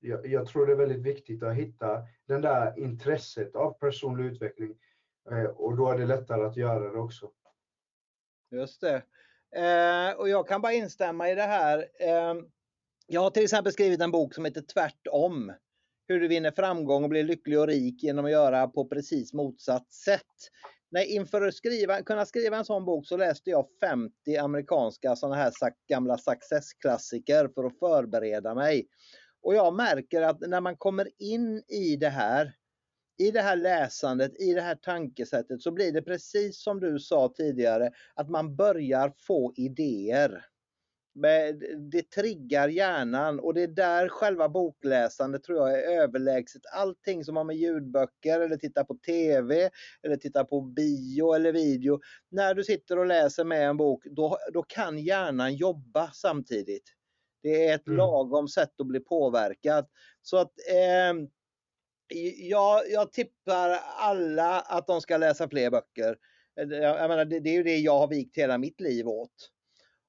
jag, 0.00 0.26
jag 0.26 0.46
tror 0.46 0.66
det 0.66 0.72
är 0.72 0.76
väldigt 0.76 1.02
viktigt 1.02 1.42
att 1.42 1.54
hitta 1.54 2.02
det 2.26 2.38
där 2.38 2.78
intresset 2.78 3.56
av 3.56 3.72
personlig 3.72 4.24
utveckling. 4.24 4.74
Eh, 5.30 5.44
och 5.44 5.76
då 5.76 5.88
är 5.88 5.98
det 5.98 6.06
lättare 6.06 6.42
att 6.42 6.56
göra 6.56 6.92
det 6.92 6.98
också. 6.98 7.30
Just 8.50 8.80
det. 8.80 9.02
Eh, 9.56 10.18
och 10.18 10.28
jag 10.28 10.48
kan 10.48 10.60
bara 10.60 10.72
instämma 10.72 11.30
i 11.30 11.34
det 11.34 11.42
här. 11.42 11.78
Eh, 12.00 12.34
jag 13.06 13.20
har 13.20 13.30
till 13.30 13.44
exempel 13.44 13.72
skrivit 13.72 14.00
en 14.00 14.10
bok 14.10 14.34
som 14.34 14.44
heter 14.44 14.62
Tvärtom. 14.74 15.52
Hur 16.06 16.20
du 16.20 16.28
vinner 16.28 16.50
framgång 16.50 17.02
och 17.02 17.10
blir 17.10 17.24
lycklig 17.24 17.58
och 17.58 17.66
rik 17.66 18.02
genom 18.02 18.24
att 18.24 18.30
göra 18.30 18.68
på 18.68 18.88
precis 18.88 19.32
motsatt 19.32 19.92
sätt. 19.92 20.26
Nej, 20.90 21.06
inför 21.06 21.46
att 21.46 21.54
skriva, 21.54 22.02
kunna 22.02 22.26
skriva 22.26 22.56
en 22.56 22.64
sån 22.64 22.84
bok 22.84 23.06
så 23.06 23.16
läste 23.16 23.50
jag 23.50 23.66
50 23.80 24.36
amerikanska 24.36 25.16
sådana 25.16 25.36
här 25.36 25.52
gamla 25.88 26.18
successklassiker 26.18 27.48
för 27.54 27.64
att 27.64 27.78
förbereda 27.78 28.54
mig. 28.54 28.86
Och 29.42 29.54
jag 29.54 29.74
märker 29.74 30.22
att 30.22 30.40
när 30.40 30.60
man 30.60 30.76
kommer 30.76 31.08
in 31.18 31.62
i 31.68 31.96
det 31.96 32.08
här, 32.08 32.52
i 33.20 33.30
det 33.30 33.40
här 33.40 33.56
läsandet, 33.56 34.40
i 34.40 34.54
det 34.54 34.60
här 34.60 34.74
tankesättet 34.74 35.62
så 35.62 35.70
blir 35.70 35.92
det 35.92 36.02
precis 36.02 36.62
som 36.62 36.80
du 36.80 36.98
sa 36.98 37.32
tidigare 37.36 37.90
att 38.14 38.30
man 38.30 38.56
börjar 38.56 39.12
få 39.26 39.52
idéer. 39.56 40.44
Det 41.92 42.10
triggar 42.10 42.68
hjärnan 42.68 43.40
och 43.40 43.54
det 43.54 43.62
är 43.62 43.68
där 43.68 44.08
själva 44.08 44.48
bokläsandet 44.48 45.42
tror 45.42 45.58
jag 45.58 45.78
är 45.84 46.00
överlägset 46.02 46.62
allting 46.72 47.24
som 47.24 47.36
har 47.36 47.44
med 47.44 47.56
ljudböcker 47.56 48.40
eller 48.40 48.56
titta 48.56 48.84
på 48.84 48.94
TV 48.94 49.70
eller 50.02 50.16
titta 50.16 50.44
på 50.44 50.60
bio 50.60 51.32
eller 51.32 51.52
video. 51.52 52.00
När 52.30 52.54
du 52.54 52.64
sitter 52.64 52.98
och 52.98 53.06
läser 53.06 53.44
med 53.44 53.68
en 53.68 53.76
bok 53.76 54.04
då, 54.10 54.38
då 54.52 54.62
kan 54.62 54.98
hjärnan 54.98 55.54
jobba 55.54 56.10
samtidigt. 56.14 56.84
Det 57.42 57.66
är 57.68 57.74
ett 57.74 57.86
Mm. 57.86 57.96
lagom 57.96 58.48
sätt 58.48 58.80
att 58.80 58.86
bli 58.86 59.00
påverkad. 59.00 59.86
Så 60.22 60.36
att 60.36 60.52
eh, 60.70 61.14
jag, 62.36 62.90
jag 62.90 63.12
tippar 63.12 63.78
alla 63.98 64.60
att 64.60 64.86
de 64.86 65.00
ska 65.00 65.16
läsa 65.16 65.48
fler 65.48 65.70
böcker. 65.70 66.16
Eh, 66.60 66.68
jag, 66.68 66.98
jag 66.98 67.08
menar, 67.08 67.24
det, 67.24 67.40
det 67.40 67.50
är 67.50 67.54
ju 67.54 67.62
det 67.62 67.76
jag 67.76 67.98
har 67.98 68.08
vikt 68.08 68.36
hela 68.36 68.58
mitt 68.58 68.80
liv 68.80 69.08
åt. 69.08 69.50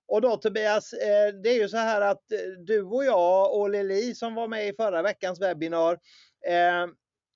Och 0.07 0.21
då 0.21 0.37
Tobias, 0.37 0.93
eh, 0.93 1.33
det 1.43 1.49
är 1.49 1.61
ju 1.61 1.69
så 1.69 1.77
här 1.77 2.01
att 2.01 2.31
eh, 2.31 2.37
du 2.65 2.83
och 2.83 3.05
jag 3.05 3.59
och 3.59 3.69
Lili 3.69 4.15
som 4.15 4.35
var 4.35 4.47
med 4.47 4.67
i 4.67 4.73
förra 4.73 5.01
veckans 5.01 5.41
webbinar 5.41 5.99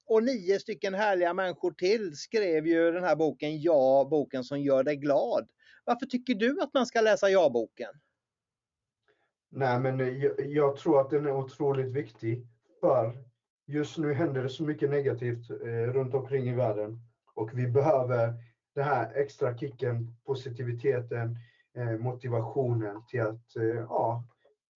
och 0.07 0.23
nio 0.23 0.59
stycken 0.59 0.93
härliga 0.93 1.33
människor 1.33 1.71
till 1.71 2.15
skrev 2.15 2.67
ju 2.67 2.91
den 2.91 3.03
här 3.03 3.15
boken 3.15 3.61
Ja, 3.61 4.07
boken 4.11 4.43
som 4.43 4.61
gör 4.61 4.83
dig 4.83 4.95
glad. 4.95 5.47
Varför 5.85 6.05
tycker 6.05 6.35
du 6.35 6.61
att 6.61 6.73
man 6.73 6.85
ska 6.85 7.01
läsa 7.01 7.29
Ja-boken? 7.29 7.89
Nej, 9.51 9.79
men 9.79 10.19
jag, 10.21 10.33
jag 10.47 10.77
tror 10.77 11.01
att 11.01 11.09
den 11.09 11.25
är 11.25 11.35
otroligt 11.35 11.91
viktig. 11.91 12.47
För 12.79 13.24
just 13.65 13.97
nu 13.97 14.13
händer 14.13 14.43
det 14.43 14.49
så 14.49 14.63
mycket 14.63 14.89
negativt 14.89 15.49
eh, 15.49 15.93
runt 15.93 16.13
omkring 16.13 16.49
i 16.49 16.53
världen. 16.53 16.99
Och 17.33 17.49
vi 17.53 17.67
behöver 17.67 18.33
den 18.75 18.83
här 18.83 19.13
extra 19.15 19.57
kicken, 19.57 20.15
positiviteten, 20.25 21.37
eh, 21.75 21.97
motivationen 21.97 23.05
till 23.05 23.21
att 23.21 23.55
eh, 23.55 23.65
ja, 23.65 24.23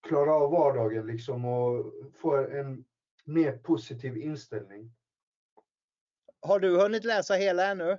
klara 0.08 0.34
av 0.34 0.52
vardagen 0.52 1.08
liksom 1.08 1.46
och 1.46 1.94
få 2.22 2.36
en 2.36 2.86
mer 3.26 3.58
positiv 3.58 4.18
inställning. 4.18 4.92
Har 6.42 6.60
du 6.60 6.78
hunnit 6.78 7.04
läsa 7.04 7.34
hela 7.34 7.66
ännu? 7.66 7.98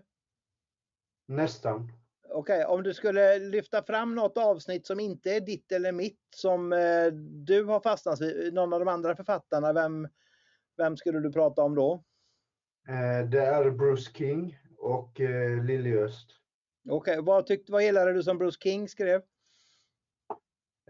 Nästan. 1.26 1.92
Okej, 2.32 2.64
om 2.64 2.82
du 2.82 2.94
skulle 2.94 3.38
lyfta 3.38 3.82
fram 3.82 4.14
något 4.14 4.38
avsnitt 4.38 4.86
som 4.86 5.00
inte 5.00 5.30
är 5.30 5.40
ditt 5.40 5.72
eller 5.72 5.92
mitt 5.92 6.20
som 6.36 6.72
eh, 6.72 7.06
du 7.46 7.64
har 7.64 7.80
fastnat 7.80 8.20
vid, 8.20 8.54
någon 8.54 8.72
av 8.72 8.80
de 8.80 8.88
andra 8.88 9.16
författarna, 9.16 9.72
vem, 9.72 10.08
vem 10.80 10.96
skulle 10.96 11.20
du 11.20 11.32
prata 11.32 11.62
om 11.62 11.74
då? 11.74 12.04
Eh, 12.88 13.28
det 13.28 13.40
är 13.40 13.70
Bruce 13.70 14.10
King 14.14 14.58
och 14.78 15.20
eh, 15.20 15.64
Lily 15.64 15.96
Öst. 15.98 16.30
Okej, 16.88 17.18
vad, 17.22 17.46
tyckte, 17.46 17.72
vad 17.72 17.84
gillade 17.84 18.12
du 18.12 18.22
som 18.22 18.38
Bruce 18.38 18.58
King 18.60 18.88
skrev? 18.88 19.20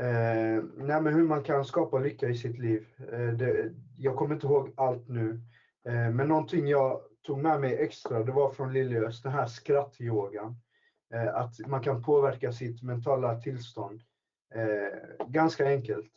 Eh, 0.01 0.65
nej, 0.77 1.03
men 1.03 1.15
hur 1.15 1.25
man 1.25 1.43
kan 1.43 1.65
skapa 1.65 1.99
lycka 1.99 2.29
i 2.29 2.35
sitt 2.35 2.59
liv. 2.59 2.87
Eh, 3.13 3.29
det, 3.29 3.73
jag 3.99 4.17
kommer 4.17 4.35
inte 4.35 4.47
ihåg 4.47 4.73
allt 4.77 5.09
nu. 5.09 5.41
Eh, 5.87 6.11
men 6.11 6.29
någonting 6.29 6.69
jag 6.69 7.01
tog 7.23 7.39
med 7.39 7.61
mig 7.61 7.75
extra, 7.75 8.25
det 8.25 8.33
var 8.33 8.51
från 8.51 8.73
Liljös, 8.73 9.23
den 9.23 9.33
här 9.33 9.47
skrattyogan. 9.47 10.57
Eh, 11.15 11.35
att 11.35 11.59
man 11.67 11.83
kan 11.83 12.03
påverka 12.03 12.53
sitt 12.53 12.83
mentala 12.83 13.41
tillstånd. 13.41 14.03
Eh, 14.55 15.27
ganska 15.29 15.67
enkelt. 15.67 16.13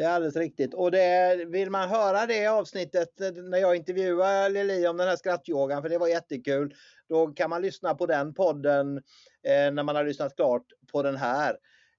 Det 0.00 0.06
är 0.06 0.10
alldeles 0.10 0.36
riktigt. 0.36 0.74
Och 0.74 0.90
det, 0.90 1.44
vill 1.48 1.70
man 1.70 1.88
höra 1.88 2.26
det 2.26 2.46
avsnittet 2.46 3.20
eh, 3.20 3.32
när 3.32 3.58
jag 3.58 3.76
intervjuar 3.76 4.50
Lili 4.50 4.86
om 4.86 4.96
den 4.96 5.08
här 5.08 5.16
skrattyogan, 5.16 5.82
för 5.82 5.88
det 5.88 5.98
var 5.98 6.08
jättekul, 6.08 6.74
då 7.08 7.26
kan 7.26 7.50
man 7.50 7.62
lyssna 7.62 7.94
på 7.94 8.06
den 8.06 8.34
podden 8.34 8.96
eh, 9.46 9.72
när 9.72 9.82
man 9.82 9.96
har 9.96 10.04
lyssnat 10.04 10.36
klart 10.36 10.62
på 10.92 11.02
den 11.02 11.16
här. 11.16 11.56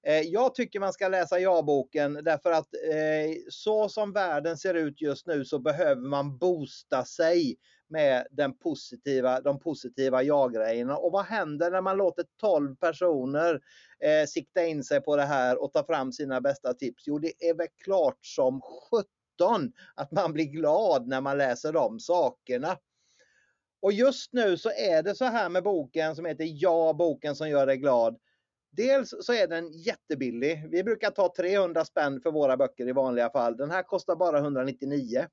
Eh, 0.07 0.21
jag 0.21 0.55
tycker 0.55 0.79
man 0.79 0.93
ska 0.93 1.07
läsa 1.07 1.39
ja-boken 1.39 2.13
därför 2.13 2.51
att 2.51 2.73
eh, 2.73 3.31
så 3.49 3.89
som 3.89 4.13
världen 4.13 4.57
ser 4.57 4.73
ut 4.73 5.01
just 5.01 5.27
nu 5.27 5.45
så 5.45 5.59
behöver 5.59 6.01
man 6.01 6.37
boosta 6.37 7.05
sig 7.05 7.55
med 7.91 8.27
den 8.31 8.53
positiva, 8.53 9.41
de 9.41 9.59
positiva 9.59 10.23
ja-grejerna. 10.23 10.97
Och 10.97 11.11
vad 11.11 11.25
händer 11.25 11.71
när 11.71 11.81
man 11.81 11.97
låter 11.97 12.25
12 12.41 12.75
personer 12.75 13.61
eh, 13.99 14.27
sikta 14.27 14.65
in 14.65 14.83
sig 14.83 15.01
på 15.01 15.15
det 15.15 15.23
här 15.23 15.63
och 15.63 15.73
ta 15.73 15.85
fram 15.85 16.11
sina 16.11 16.41
bästa 16.41 16.73
tips? 16.73 17.03
Jo, 17.07 17.19
det 17.19 17.49
är 17.49 17.53
väl 17.53 17.67
klart 17.83 18.25
som 18.25 18.61
17 19.41 19.73
att 19.95 20.11
man 20.11 20.33
blir 20.33 20.45
glad 20.45 21.07
när 21.07 21.21
man 21.21 21.37
läser 21.37 21.73
de 21.73 21.99
sakerna. 21.99 22.77
Och 23.81 23.91
just 23.91 24.33
nu 24.33 24.57
så 24.57 24.69
är 24.69 25.03
det 25.03 25.15
så 25.15 25.25
här 25.25 25.49
med 25.49 25.63
boken 25.63 26.15
som 26.15 26.25
heter 26.25 26.45
Ja, 26.47 26.93
boken 26.93 27.35
som 27.35 27.49
gör 27.49 27.65
dig 27.65 27.77
glad. 27.77 28.17
Dels 28.71 29.13
så 29.21 29.33
är 29.33 29.47
den 29.47 29.71
jättebillig. 29.71 30.67
Vi 30.71 30.83
brukar 30.83 31.11
ta 31.11 31.33
300 31.37 31.85
spänn 31.85 32.21
för 32.21 32.31
våra 32.31 32.57
böcker 32.57 32.87
i 32.87 32.91
vanliga 32.91 33.29
fall. 33.29 33.57
Den 33.57 33.71
här 33.71 33.83
kostar 33.83 34.15
bara 34.15 34.37
199. 34.37 35.27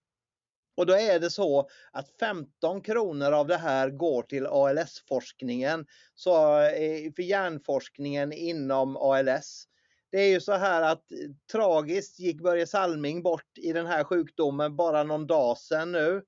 Och 0.79 0.87
då 0.87 0.95
är 0.95 1.21
det 1.21 1.31
så 1.31 1.69
att 1.93 2.11
15 2.21 2.81
kronor 2.81 3.33
av 3.33 3.47
det 3.47 3.57
här 3.57 3.91
går 3.91 4.23
till 4.23 4.47
ALS-forskningen, 4.47 5.87
så 6.15 6.61
eh, 6.61 7.13
för 7.17 7.23
hjärnforskningen 7.23 8.33
inom 8.33 8.97
ALS. 8.97 9.65
Det 10.11 10.19
är 10.19 10.29
ju 10.29 10.41
så 10.41 10.53
här 10.53 10.83
att 10.83 11.13
eh, 11.13 11.19
tragiskt 11.53 12.21
gick 12.21 12.43
Börje 12.43 12.67
Salming 12.67 13.23
bort 13.23 13.59
i 13.59 13.73
den 13.73 13.87
här 13.87 14.05
sjukdomen 14.05 14.77
bara 14.77 15.03
någon 15.03 15.27
dag 15.27 15.59
sedan 15.59 15.93
nu. 15.93 16.23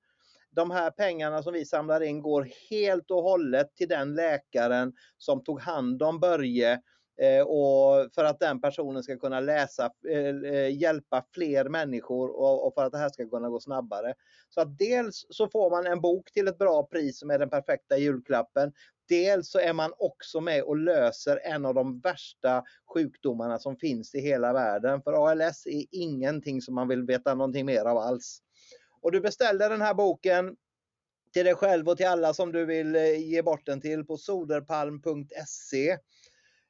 De 0.55 0.71
här 0.71 0.91
pengarna 0.91 1.43
som 1.43 1.53
vi 1.53 1.65
samlar 1.65 2.01
in 2.01 2.21
går 2.21 2.49
helt 2.69 3.11
och 3.11 3.23
hållet 3.23 3.75
till 3.75 3.87
den 3.87 4.15
läkaren 4.15 4.93
som 5.17 5.43
tog 5.43 5.61
hand 5.61 6.03
om 6.03 6.19
Börje 6.19 6.73
Eh, 6.73 6.79
Eh, 7.21 7.41
och 7.41 8.13
för 8.15 8.23
att 8.23 8.39
den 8.39 8.61
personen 8.61 9.03
ska 9.03 9.17
kunna 9.17 9.39
läsa, 9.39 9.91
eh, 10.09 10.51
eh 10.51 10.77
hjälpa 10.77 11.25
fler 11.33 11.69
människor 11.69 12.29
och, 12.29 12.73
för 12.73 12.85
att 12.85 12.91
det 12.91 12.97
här 12.97 13.09
ska 13.09 13.29
kunna 13.29 13.49
gå 13.49 13.59
snabbare. 13.59 14.13
Så 14.49 14.61
att 14.61 14.77
dels 14.77 15.25
så 15.29 15.47
får 15.49 15.69
man 15.69 15.85
en 15.87 16.01
bok 16.01 16.31
till 16.31 16.47
ett 16.47 16.57
bra 16.57 16.83
pris 16.83 17.19
som 17.19 17.31
är 17.31 17.39
den 17.39 17.49
perfekta 17.49 17.97
julklappen. 17.97 18.73
Dels 19.09 19.51
så 19.51 19.59
är 19.59 19.73
man 19.73 19.93
också 19.97 20.41
med 20.41 20.63
och 20.63 20.77
löser 20.77 21.39
en 21.43 21.65
av 21.65 21.73
de 21.73 21.99
värsta 21.99 22.63
sjukdomarna 22.93 23.59
som 23.59 23.77
finns 23.77 24.15
i 24.15 24.19
hela 24.19 24.53
världen. 24.53 25.01
För 25.01 25.31
ALS 25.31 25.65
är 25.65 25.85
ingenting 25.91 26.61
som 26.61 26.75
man 26.75 26.87
vill 26.87 27.03
veta 27.03 27.35
någonting 27.35 27.65
mer 27.65 27.85
av 27.85 27.97
alls. 27.97 28.39
Och 29.01 29.11
du 29.11 29.21
beställer 29.21 29.69
den 29.69 29.81
här 29.81 29.93
boken 29.93 30.55
till 31.33 31.45
dig 31.45 31.55
själv 31.55 31.89
och 31.89 31.97
till 31.97 32.07
alla 32.07 32.33
som 32.33 32.51
du 32.51 32.65
vill 32.65 32.95
eh, 32.95 33.29
ge 33.29 33.41
bort 33.41 33.65
den 33.65 33.81
till 33.81 34.05
på 34.05 34.17
soderpalm.se. 34.17 35.97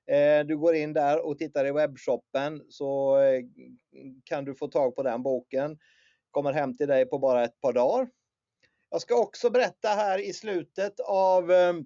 Eh, 0.07 0.45
du 0.45 0.57
går 0.57 0.75
in 0.75 0.93
där 0.93 1.25
och 1.25 1.37
tittar 1.37 1.65
i 1.65 1.71
webbshoppen 1.71 2.63
så 2.69 3.17
eh, 3.17 3.43
kan 4.23 4.45
du 4.45 4.55
få 4.55 4.67
tag 4.67 4.95
på 4.95 5.03
den 5.03 5.23
boken. 5.23 5.77
Kommer 6.31 6.53
hem 6.53 6.77
till 6.77 6.87
dig 6.87 7.05
på 7.05 7.19
bara 7.19 7.43
ett 7.43 7.61
par 7.61 7.73
dagar. 7.73 8.09
Jag 8.89 9.01
ska 9.01 9.15
också 9.15 9.49
berätta 9.49 9.89
här 9.89 10.19
i 10.19 10.33
slutet 10.33 10.99
av 10.99 11.51
ehm, 11.51 11.85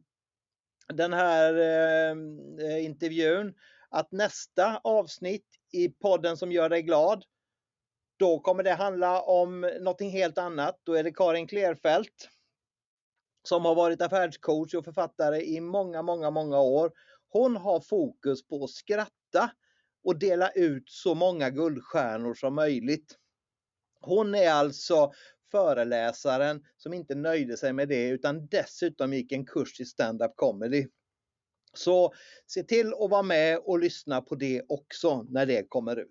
den 0.94 1.14
här 1.14 1.54
ehm, 1.54 2.60
eh, 2.60 2.86
intervjun 2.86 3.54
att 3.90 4.12
nästa 4.12 4.82
avsnitt 4.84 5.48
i 5.72 5.90
podden 5.90 6.38
som 6.38 6.52
gör 6.52 6.70
dig 6.70 6.82
glad 6.82 7.24
då 8.18 8.40
kommer 8.40 8.64
det 8.64 8.74
handla 8.74 9.22
om 9.22 9.62
någonting 9.62 10.10
helt 10.10 10.38
annat. 10.38 10.80
Då 10.84 10.94
är 10.94 11.04
det 11.04 11.12
Karin 11.12 11.48
Klerfelt 11.48 12.30
som 13.48 13.66
har 13.66 13.76
varit 13.76 14.02
affärscoach 14.02 14.74
och 14.74 14.86
författare 14.86 15.42
i 15.42 15.62
många, 15.62 16.02
många, 16.02 16.30
många 16.30 16.60
år 16.60 16.92
hon 17.36 17.56
har 17.56 17.80
fokus 17.80 18.48
på 18.48 18.64
att 18.64 18.70
skratta 18.70 19.52
och 20.04 20.20
dela 20.20 20.50
ut 20.50 20.84
så 20.90 21.16
många 21.16 21.50
guldstjärnor 21.50 22.34
som 22.34 22.56
möjligt. 22.56 23.18
Hon 24.02 24.36
är 24.36 24.52
alltså 24.52 25.12
föreläsaren 25.52 26.64
som 26.78 26.94
inte 26.94 27.16
nöjde 27.16 27.58
sig 27.58 27.74
med 27.74 27.88
det 27.88 28.08
utan 28.08 28.48
dessutom 28.48 29.14
gick 29.14 29.32
en 29.32 29.46
kurs 29.46 29.80
i 29.80 29.86
stand-up 29.86 30.32
comedy. 30.36 30.88
Så 31.74 32.14
se 32.48 32.64
till 32.64 32.88
att 32.88 33.10
vara 33.10 33.24
med 33.24 33.58
och 33.58 33.80
lyssna 33.80 34.22
på 34.22 34.36
det 34.36 34.62
också 34.70 35.24
när 35.30 35.46
det 35.46 35.70
kommer 35.70 35.96
ut. 35.96 36.10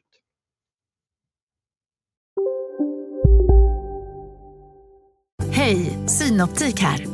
Hej, 5.53 6.09
Synoptik 6.09 6.81
här. 6.81 7.14